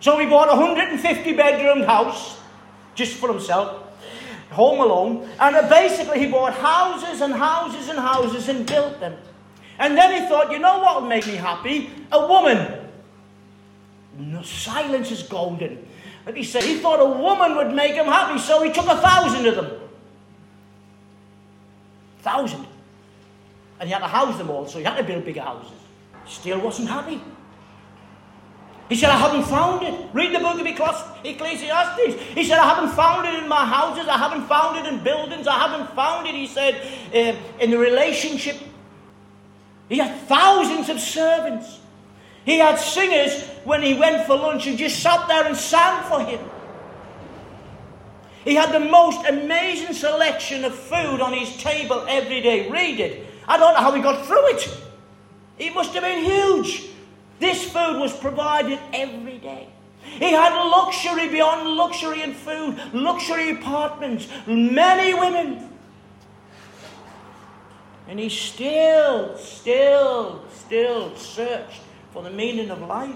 So 0.00 0.18
he 0.18 0.26
bought 0.26 0.48
a 0.48 0.56
150 0.56 1.32
bedroom 1.34 1.82
house 1.82 2.38
just 2.94 3.14
for 3.14 3.28
himself, 3.28 3.82
home 4.50 4.80
alone. 4.80 5.28
And 5.40 5.68
basically, 5.68 6.20
he 6.20 6.30
bought 6.30 6.54
houses 6.54 7.20
and 7.20 7.34
houses 7.34 7.88
and 7.88 7.98
houses 7.98 8.48
and 8.48 8.66
built 8.66 9.00
them. 9.00 9.16
And 9.78 9.96
then 9.96 10.20
he 10.20 10.28
thought, 10.28 10.50
you 10.50 10.58
know 10.58 10.78
what 10.78 11.02
would 11.02 11.08
make 11.08 11.26
me 11.26 11.34
happy? 11.34 11.90
A 12.10 12.26
woman. 12.26 12.88
No, 14.18 14.42
silence 14.42 15.10
is 15.12 15.22
golden. 15.22 15.86
And 16.26 16.36
he 16.36 16.42
said 16.42 16.64
he 16.64 16.78
thought 16.78 17.00
a 17.00 17.06
woman 17.06 17.56
would 17.56 17.72
make 17.74 17.94
him 17.94 18.06
happy, 18.06 18.38
so 18.38 18.62
he 18.62 18.72
took 18.72 18.86
a 18.86 18.96
thousand 18.96 19.46
of 19.46 19.54
them. 19.54 19.80
Thousand. 22.20 22.66
And 23.78 23.88
he 23.88 23.92
had 23.92 24.00
to 24.00 24.08
house 24.08 24.36
them 24.36 24.50
all, 24.50 24.66
so 24.66 24.78
he 24.78 24.84
had 24.84 24.96
to 24.96 25.04
build 25.04 25.24
bigger 25.24 25.42
houses. 25.42 25.70
Still 26.26 26.60
wasn't 26.60 26.88
happy. 26.88 27.20
He 28.88 28.96
said, 28.96 29.10
I 29.10 29.16
haven't 29.16 29.44
found 29.44 29.86
it. 29.86 30.08
Read 30.14 30.34
the 30.34 30.38
book 30.38 30.58
of 30.58 30.66
Ecclesiastes. 31.24 32.20
He 32.34 32.44
said, 32.44 32.58
I 32.58 32.74
haven't 32.74 32.94
found 32.96 33.28
it 33.28 33.42
in 33.42 33.48
my 33.48 33.64
houses. 33.64 34.08
I 34.08 34.16
haven't 34.16 34.46
found 34.48 34.78
it 34.78 34.90
in 34.90 35.04
buildings. 35.04 35.46
I 35.46 35.58
haven't 35.58 35.94
found 35.94 36.26
it, 36.26 36.34
he 36.34 36.46
said, 36.46 36.74
uh, 37.14 37.36
in 37.60 37.70
the 37.70 37.78
relationship. 37.78 38.56
He 39.88 39.98
had 39.98 40.16
thousands 40.26 40.88
of 40.88 41.00
servants. 41.00 41.78
He 42.44 42.58
had 42.58 42.78
singers 42.78 43.44
when 43.64 43.82
he 43.82 43.94
went 43.94 44.26
for 44.26 44.36
lunch 44.36 44.64
who 44.64 44.76
just 44.76 45.00
sat 45.00 45.28
there 45.28 45.46
and 45.46 45.56
sang 45.56 46.02
for 46.04 46.20
him. 46.20 46.40
He 48.44 48.54
had 48.54 48.72
the 48.72 48.80
most 48.80 49.26
amazing 49.26 49.92
selection 49.92 50.64
of 50.64 50.74
food 50.74 51.20
on 51.20 51.32
his 51.32 51.54
table 51.58 52.04
every 52.08 52.40
day. 52.40 52.70
Read 52.70 53.00
it. 53.00 53.26
I 53.46 53.58
don't 53.58 53.74
know 53.74 53.80
how 53.80 53.92
he 53.92 54.00
got 54.00 54.26
through 54.26 54.48
it. 54.48 54.80
It 55.58 55.74
must 55.74 55.92
have 55.94 56.02
been 56.02 56.24
huge. 56.24 56.86
This 57.38 57.64
food 57.64 58.00
was 58.00 58.16
provided 58.16 58.78
every 58.92 59.38
day. 59.38 59.68
He 60.02 60.32
had 60.32 60.54
luxury 60.54 61.28
beyond 61.28 61.68
luxury 61.68 62.22
in 62.22 62.32
food, 62.32 62.78
luxury 62.94 63.50
apartments, 63.50 64.28
many 64.46 65.12
women. 65.14 65.67
And 68.08 68.18
he 68.18 68.28
still, 68.28 69.36
still, 69.36 70.42
still 70.50 71.14
searched 71.16 71.82
for 72.12 72.22
the 72.22 72.30
meaning 72.30 72.70
of 72.70 72.80
life. 72.80 73.14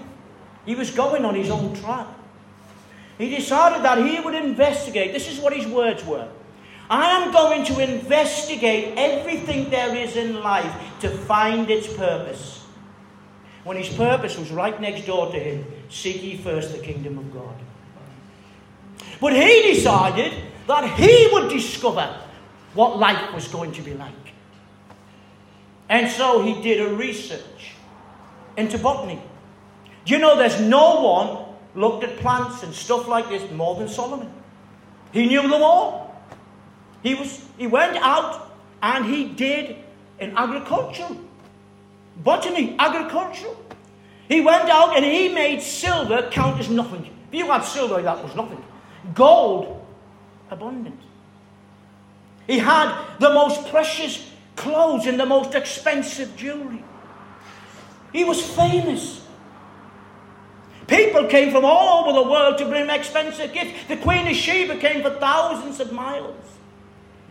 He 0.65 0.75
was 0.75 0.91
going 0.91 1.25
on 1.25 1.35
his 1.35 1.49
own 1.49 1.75
track. 1.75 2.07
He 3.17 3.29
decided 3.35 3.83
that 3.83 4.05
he 4.05 4.19
would 4.19 4.35
investigate. 4.35 5.11
This 5.13 5.29
is 5.29 5.39
what 5.39 5.53
his 5.53 5.67
words 5.67 6.05
were 6.05 6.29
I 6.89 7.09
am 7.11 7.31
going 7.31 7.65
to 7.65 7.79
investigate 7.79 8.93
everything 8.97 9.69
there 9.69 9.95
is 9.95 10.15
in 10.15 10.41
life 10.41 10.99
to 10.99 11.09
find 11.09 11.69
its 11.69 11.91
purpose 11.91 12.63
when 13.63 13.77
his 13.77 13.89
purpose 13.89 14.37
was 14.37 14.51
right 14.51 14.79
next 14.79 15.05
door 15.05 15.31
to 15.31 15.39
him 15.39 15.65
seek 15.89 16.21
ye 16.21 16.37
first 16.37 16.71
the 16.71 16.79
kingdom 16.79 17.17
of 17.17 17.33
God. 17.33 17.55
But 19.21 19.33
he 19.33 19.73
decided 19.73 20.33
that 20.67 20.99
he 20.99 21.29
would 21.31 21.49
discover 21.49 22.19
what 22.73 22.99
life 22.99 23.33
was 23.33 23.47
going 23.47 23.71
to 23.73 23.81
be 23.81 23.93
like. 23.93 24.22
And 25.89 26.09
so 26.09 26.41
he 26.41 26.61
did 26.61 26.81
a 26.81 26.93
research 26.95 27.73
into 28.57 28.77
botany. 28.77 29.21
Do 30.05 30.13
you 30.13 30.19
know 30.19 30.37
there's 30.37 30.59
no 30.59 31.01
one 31.01 31.45
looked 31.75 32.03
at 32.03 32.17
plants 32.17 32.63
and 32.63 32.73
stuff 32.73 33.07
like 33.07 33.29
this 33.29 33.49
more 33.51 33.75
than 33.75 33.87
Solomon? 33.87 34.31
He 35.11 35.27
knew 35.27 35.41
them 35.41 35.53
all. 35.53 36.15
He, 37.03 37.15
was, 37.15 37.45
he 37.57 37.67
went 37.67 37.97
out 37.97 38.51
and 38.81 39.05
he 39.05 39.25
did 39.25 39.77
an 40.19 40.33
agriculture, 40.37 41.07
botany, 42.17 42.75
agricultural. 42.79 43.57
He 44.27 44.41
went 44.41 44.69
out 44.69 44.95
and 44.95 45.05
he 45.05 45.29
made 45.29 45.61
silver 45.61 46.29
count 46.31 46.59
as 46.59 46.69
nothing. 46.69 47.05
If 47.27 47.39
you 47.39 47.45
had 47.47 47.61
silver, 47.61 48.01
that 48.01 48.23
was 48.23 48.35
nothing. 48.35 48.63
Gold, 49.13 49.85
abundant. 50.49 50.99
He 52.47 52.59
had 52.59 53.17
the 53.19 53.29
most 53.29 53.67
precious 53.67 54.29
clothes 54.55 55.05
and 55.07 55.19
the 55.19 55.25
most 55.25 55.55
expensive 55.55 56.35
jewelry. 56.35 56.83
He 58.11 58.23
was 58.23 58.41
famous. 58.41 59.25
People 60.87 61.25
came 61.25 61.51
from 61.51 61.65
all 61.65 62.03
over 62.03 62.13
the 62.13 62.29
world 62.29 62.57
to 62.59 62.65
bring 62.65 62.83
him 62.83 62.89
expensive 62.89 63.53
gifts. 63.53 63.87
The 63.87 63.97
Queen 63.97 64.27
of 64.27 64.35
Sheba 64.35 64.77
came 64.77 65.01
for 65.01 65.09
thousands 65.11 65.79
of 65.79 65.91
miles. 65.91 66.35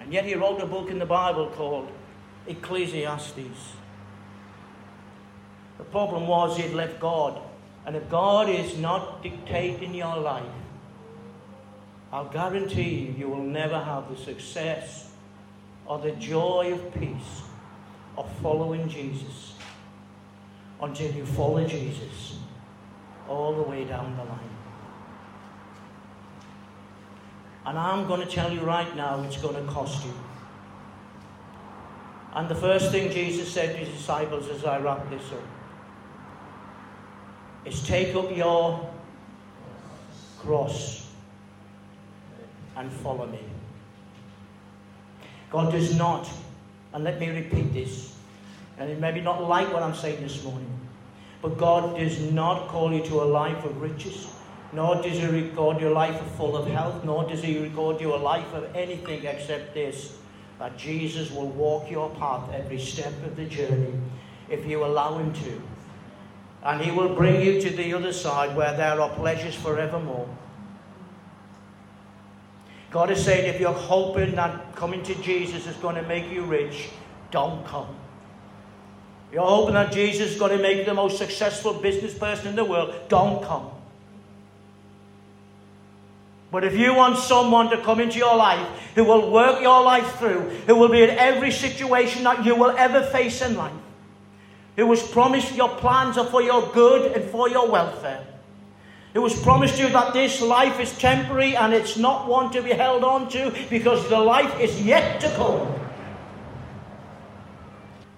And 0.01 0.13
yet 0.13 0.25
he 0.25 0.35
wrote 0.35 0.61
a 0.61 0.67
book 0.67 0.91
in 0.91 0.99
the 0.99 1.07
Bible 1.07 1.51
called 1.51 1.89
Ecclesiastes. 2.47 3.75
The 5.79 5.85
problem 5.85 6.27
was 6.27 6.57
he'd 6.57 6.73
left 6.73 6.99
God. 6.99 7.41
And 7.87 7.95
if 7.95 8.09
God 8.09 8.49
is 8.49 8.79
not 8.79 9.23
dictating 9.23 9.95
your 9.95 10.17
life, 10.17 10.45
I'll 12.13 12.29
guarantee 12.29 13.07
you, 13.07 13.15
you 13.19 13.29
will 13.29 13.43
never 13.43 13.79
have 13.79 14.11
the 14.11 14.17
success 14.17 15.12
or 15.87 15.99
the 15.99 16.13
joy 16.13 16.73
of 16.73 16.95
peace 16.95 17.43
of 18.17 18.31
following 18.41 18.89
Jesus 18.89 19.55
until 20.81 21.11
you 21.13 21.25
follow 21.25 21.65
Jesus 21.65 22.39
all 23.29 23.55
the 23.55 23.63
way 23.63 23.85
down 23.85 24.17
the 24.17 24.25
line. 24.25 24.39
And 27.65 27.79
I'm 27.79 28.09
going 28.09 28.21
to 28.21 28.27
tell 28.27 28.53
you 28.53 28.61
right 28.61 28.95
now, 28.97 29.23
it's 29.23 29.37
going 29.41 29.55
to 29.55 29.73
cost 29.73 30.05
you. 30.05 30.13
And 32.35 32.49
the 32.49 32.55
first 32.55 32.91
thing 32.91 33.11
Jesus 33.13 33.53
said 33.53 33.73
to 33.73 33.79
his 33.79 33.91
disciples 33.91 34.49
as 34.49 34.65
I 34.65 34.81
wrap 34.81 35.09
this 35.11 35.33
up 35.33 35.43
is 37.65 37.87
take 37.87 38.15
up 38.17 38.35
your 38.37 38.91
cross 40.39 41.11
and 42.77 42.91
follow 42.91 43.27
me. 43.27 43.52
God 45.53 45.71
does 45.71 45.97
not, 45.97 46.29
and 46.93 47.05
let 47.05 47.21
me 47.21 47.29
repeat 47.29 47.73
this, 47.73 48.17
and 48.79 48.91
it 48.91 48.99
may 48.99 49.13
be 49.13 49.21
not 49.21 49.47
like 49.47 49.73
what 49.73 49.83
I'm 49.83 49.95
saying 49.95 50.21
this 50.23 50.43
morning, 50.43 50.71
but 51.41 51.59
God 51.59 51.97
does 51.97 52.19
not 52.33 52.69
call 52.69 52.93
you 52.93 53.05
to 53.05 53.23
a 53.23 53.25
life 53.25 53.65
of 53.65 53.81
riches, 53.81 54.27
nor 54.73 54.97
does 54.97 55.19
He 55.19 55.27
record 55.27 55.81
your 55.81 55.93
life 55.93 56.21
full 56.37 56.57
of 56.57 56.67
health, 56.67 57.05
nor 57.05 57.29
does 57.29 57.43
He 57.43 57.59
record 57.59 58.01
you 58.01 58.15
a 58.15 58.17
life 58.17 58.53
of 58.55 58.75
anything 58.75 59.25
except 59.25 59.75
this 59.75 60.19
that 60.59 60.77
Jesus 60.77 61.31
will 61.31 61.49
walk 61.49 61.91
your 61.91 62.11
path 62.17 62.51
every 62.53 62.79
step 62.79 63.13
of 63.25 63.37
the 63.37 63.45
journey 63.45 63.95
if 64.49 64.67
you 64.67 64.85
allow 64.85 65.19
Him 65.19 65.33
to 65.35 65.63
and 66.65 66.81
he 66.81 66.91
will 66.91 67.15
bring 67.15 67.41
you 67.41 67.61
to 67.61 67.71
the 67.71 67.93
other 67.93 68.13
side 68.13 68.57
where 68.57 68.77
there 68.77 69.01
are 69.01 69.11
pleasures 69.11 69.55
forevermore. 69.55 70.29
God 72.93 73.11
is 73.11 73.25
saying 73.25 73.53
if 73.53 73.59
you're 73.59 73.73
hoping 73.73 74.35
that 74.35 74.77
coming 74.77 75.03
to 75.05 75.15
Jesus 75.23 75.67
is 75.67 75.77
going 75.77 75.97
to 75.97 76.03
make 76.03 76.31
you 76.31 76.43
rich, 76.43 76.91
don't 77.31 77.65
come. 77.67 77.89
You're 79.33 79.47
hoping 79.47 79.75
that 79.75 79.93
Jesus 79.93 80.33
is 80.33 80.39
going 80.39 80.55
to 80.55 80.63
make 80.63 80.77
you 80.77 80.85
the 80.85 80.93
most 80.93 81.17
successful 81.17 81.73
business 81.73 82.17
person 82.17 82.49
in 82.49 82.55
the 82.55 82.65
world, 82.65 82.95
don't 83.09 83.43
come. 83.43 83.71
But 86.51 86.65
if 86.65 86.77
you 86.77 86.95
want 86.95 87.17
someone 87.17 87.71
to 87.71 87.79
come 87.79 87.99
into 87.99 88.19
your 88.19 88.37
life 88.37 88.69
who 88.95 89.05
will 89.05 89.31
work 89.31 89.63
your 89.63 89.83
life 89.83 90.19
through, 90.19 90.51
who 90.67 90.77
will 90.77 90.91
be 90.91 91.03
in 91.03 91.09
every 91.09 91.51
situation 91.51 92.25
that 92.25 92.45
you 92.45 92.55
will 92.55 92.77
ever 92.77 93.03
face 93.03 93.41
in 93.41 93.57
life, 93.57 93.73
who 94.77 94.91
has 94.91 95.03
promised 95.03 95.55
your 95.55 95.71
plans 95.71 96.19
are 96.19 96.27
for 96.27 96.43
your 96.43 96.71
good 96.73 97.13
and 97.13 97.25
for 97.31 97.49
your 97.49 97.71
welfare, 97.71 98.23
who 99.13 99.21
was 99.21 99.41
promised 99.43 99.79
you 99.79 99.89
that 99.91 100.15
this 100.15 100.41
life 100.41 100.81
is 100.81 100.97
temporary 100.99 101.55
and 101.55 101.75
it's 101.75 101.97
not 101.97 102.27
one 102.27 102.51
to 102.53 102.63
be 102.63 102.71
held 102.71 103.05
on 103.05 103.29
to 103.31 103.53
because 103.69 104.09
the 104.09 104.19
life 104.19 104.59
is 104.59 104.83
yet 104.83 105.21
to 105.21 105.29
come. 105.37 105.69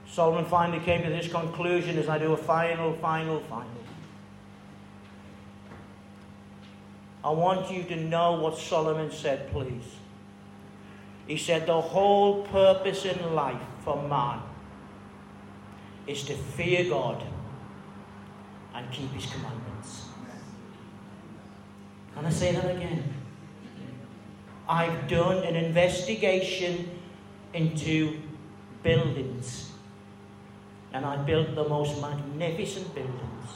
Solomon 0.06 0.44
finally 0.44 0.78
came 0.78 1.02
to 1.02 1.08
this 1.08 1.26
conclusion 1.26 1.98
as 1.98 2.08
I 2.08 2.18
do 2.18 2.32
a 2.32 2.36
final, 2.36 2.92
final, 2.94 3.40
final. 3.40 3.66
I 7.24 7.30
want 7.30 7.70
you 7.70 7.82
to 7.84 7.96
know 7.96 8.32
what 8.32 8.58
Solomon 8.58 9.10
said, 9.10 9.50
please. 9.50 9.96
He 11.26 11.36
said, 11.36 11.66
The 11.66 11.80
whole 11.80 12.44
purpose 12.44 13.06
in 13.06 13.34
life 13.34 13.60
for 13.82 14.06
man 14.06 14.40
is 16.06 16.22
to 16.24 16.34
fear 16.34 16.88
God 16.88 17.24
and 18.74 18.90
keep 18.92 19.10
his 19.12 19.26
commandments. 19.26 19.63
I 22.22 22.30
say 22.30 22.52
that 22.52 22.64
again? 22.64 23.02
I've 24.68 25.08
done 25.08 25.44
an 25.44 25.56
investigation 25.56 26.90
into 27.52 28.20
buildings, 28.82 29.72
and 30.92 31.04
I 31.04 31.16
built 31.16 31.54
the 31.54 31.68
most 31.68 32.00
magnificent 32.00 32.94
buildings. 32.94 33.48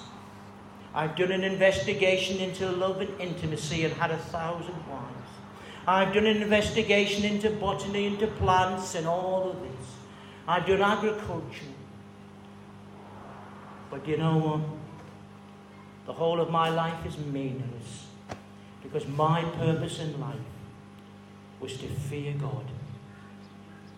I've 0.95 1.17
done 1.17 1.33
an 1.33 1.45
investigation 1.45 2.39
into 2.39 2.71
love 2.71 3.01
and 3.01 3.21
intimacy 3.21 3.85
and 3.85 3.95
had 3.95 4.11
a 4.11 4.17
thousand 4.17 4.75
wives. 4.89 5.31
I've 5.87 6.13
done 6.13 6.27
an 6.27 6.43
investigation 6.43 7.25
into 7.25 7.51
botany, 7.51 8.07
into 8.07 8.27
plants, 8.27 8.95
and 8.95 9.07
all 9.07 9.51
of 9.51 9.61
this. 9.61 9.87
I've 10.47 10.67
done 10.67 10.83
agriculture. 10.83 11.73
But 13.91 14.07
you 14.07 14.19
know 14.19 14.37
what? 14.37 14.61
The 16.07 16.13
whole 16.13 16.41
of 16.41 16.51
my 16.51 16.69
life 16.69 17.07
is 17.07 17.17
meaningless 17.17 18.08
because 18.83 19.07
my 19.07 19.43
purpose 19.43 20.01
in 20.01 20.21
life 20.21 20.37
was 21.61 21.77
to 21.79 21.87
fear 21.87 22.35
God 22.35 22.65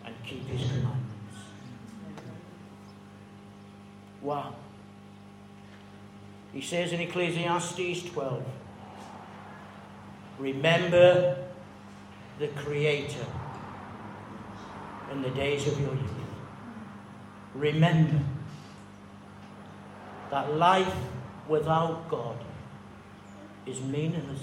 and 0.05 0.15
keep 0.25 0.47
His 0.49 0.67
commandments. 0.67 1.37
Wow. 4.23 4.55
He 6.53 6.61
says 6.61 6.93
in 6.93 7.01
Ecclesiastes 7.01 8.11
12 8.11 8.45
Remember 10.39 11.37
the 12.39 12.49
Creator 12.49 13.27
in 15.13 15.23
the 15.23 15.31
days 15.31 15.67
of 15.67 15.79
your 15.79 15.95
youth. 15.95 16.11
Remember 17.55 18.21
that 20.31 20.55
life 20.55 20.95
without 21.49 22.09
God 22.09 22.37
is 23.67 23.81
meaningless. 23.81 24.43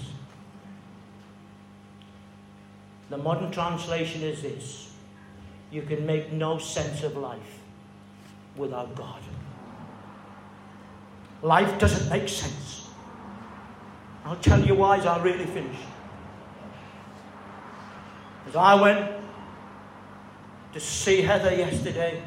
The 3.10 3.18
modern 3.18 3.50
translation 3.50 4.22
is 4.22 4.42
this 4.42 4.84
you 5.70 5.82
can 5.82 6.06
make 6.06 6.32
no 6.32 6.58
sense 6.58 7.02
of 7.02 7.16
life 7.16 7.58
without 8.56 8.94
God. 8.94 9.20
Life 11.42 11.78
doesn't 11.78 12.08
make 12.10 12.28
sense. 12.28 12.88
I'll 14.24 14.36
tell 14.36 14.60
you 14.64 14.74
why 14.74 14.98
as 14.98 15.06
I 15.06 15.22
really 15.22 15.46
finish. 15.46 15.76
As 18.48 18.56
I 18.56 18.74
went 18.74 19.12
to 20.72 20.80
see 20.80 21.20
Heather 21.22 21.54
yesterday, 21.54 22.22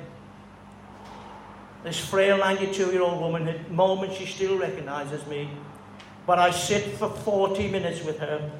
this 1.83 1.99
frail 1.99 2.37
92 2.37 2.91
year 2.91 3.01
old 3.01 3.19
woman, 3.19 3.47
at 3.47 3.71
moments 3.71 4.15
she 4.17 4.25
still 4.27 4.57
recognizes 4.57 5.25
me. 5.27 5.49
But 6.25 6.39
I 6.39 6.51
sit 6.51 6.83
for 6.97 7.09
40 7.09 7.69
minutes 7.69 8.03
with 8.03 8.19
her, 8.19 8.51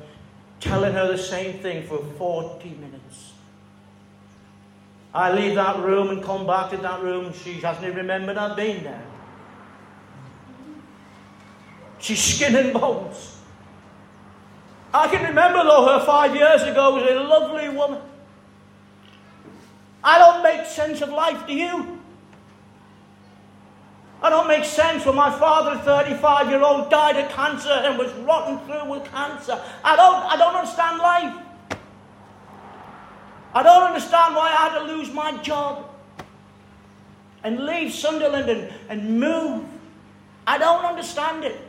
telling 0.60 0.94
her 0.94 1.08
the 1.12 1.18
same 1.18 1.60
thing 1.60 1.86
for 1.88 2.00
40 2.18 2.70
minutes. 2.70 3.34
I 5.14 5.34
leave 5.34 5.56
that 5.56 5.80
room 5.80 6.10
and 6.10 6.24
come 6.24 6.48
back 6.48 6.72
to 6.72 6.78
that 6.78 7.02
room, 7.02 7.26
and 7.28 7.36
she 7.36 7.54
hasn't 7.56 7.86
even 7.86 7.98
remembered 7.98 8.38
I've 8.38 8.56
been 8.56 8.84
there. 8.84 9.06
She's 12.00 12.20
skin 12.20 12.56
and 12.56 12.74
bones. 12.74 13.38
I 14.94 15.08
can 15.08 15.24
remember, 15.24 15.64
though, 15.64 15.86
her 15.88 16.06
five 16.06 16.36
years 16.36 16.64
ago 16.64 16.96
was 16.96 17.04
a 17.10 17.16
lovely 17.16 17.70
woman. 17.70 18.02
I 20.04 20.18
don't 20.18 20.44
make 20.44 20.66
sense 20.66 21.02
of 21.02 21.10
life, 21.10 21.46
do 21.46 21.54
you? 21.54 22.01
I 24.24 24.30
don't 24.30 24.48
make 24.48 24.66
sense 24.66 25.04
when 25.06 25.16
my 25.16 25.32
father, 25.32 25.80
35 25.80 26.50
year 26.50 26.62
old, 26.62 26.92
died 26.92 27.18
of 27.18 27.32
cancer 27.32 27.72
and 27.72 27.98
was 27.98 28.14
rotten 28.14 28.60
through 28.66 28.92
with 28.92 29.04
cancer. 29.12 29.60
I 29.84 29.96
don't, 29.96 30.24
I 30.26 30.38
don't 30.38 30.56
understand 30.56 30.98
life. 31.00 31.80
I 33.54 33.64
don't 33.64 33.84
understand 33.84 34.36
why 34.36 34.50
I 34.50 34.70
had 34.70 34.80
to 34.80 34.86
lose 34.94 35.12
my 35.12 35.36
job 35.38 35.90
and 37.44 37.66
leave 37.66 37.92
Sunderland 37.92 38.50
and, 38.50 38.74
and 38.90 39.20
move. 39.20 39.66
I 40.46 40.60
don't 40.60 40.86
understand 40.86 41.44
it. 41.44 41.60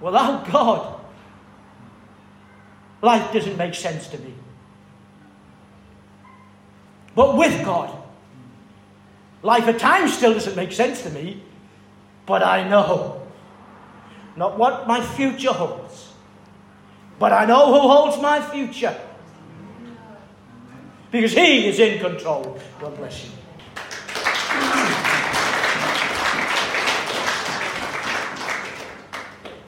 Without 0.00 0.50
God, 0.50 1.00
life 3.02 3.32
doesn't 3.32 3.58
make 3.58 3.74
sense 3.74 4.08
to 4.08 4.18
me. 4.18 4.34
But 7.14 7.36
with 7.36 7.62
God, 7.62 8.01
life 9.42 9.66
at 9.68 9.78
times 9.78 10.14
still 10.14 10.34
doesn't 10.34 10.56
make 10.56 10.72
sense 10.72 11.02
to 11.02 11.10
me. 11.10 11.42
But 12.26 12.42
I 12.42 12.68
know 12.68 13.22
not 14.36 14.58
what 14.58 14.86
my 14.86 15.04
future 15.04 15.52
holds, 15.52 16.12
but 17.18 17.32
I 17.32 17.44
know 17.44 17.66
who 17.66 17.88
holds 17.88 18.20
my 18.22 18.40
future. 18.40 18.96
Because 21.10 21.32
He 21.32 21.68
is 21.68 21.78
in 21.78 22.00
control. 22.00 22.58
God 22.80 22.96
bless 22.96 23.24
you. 23.24 23.30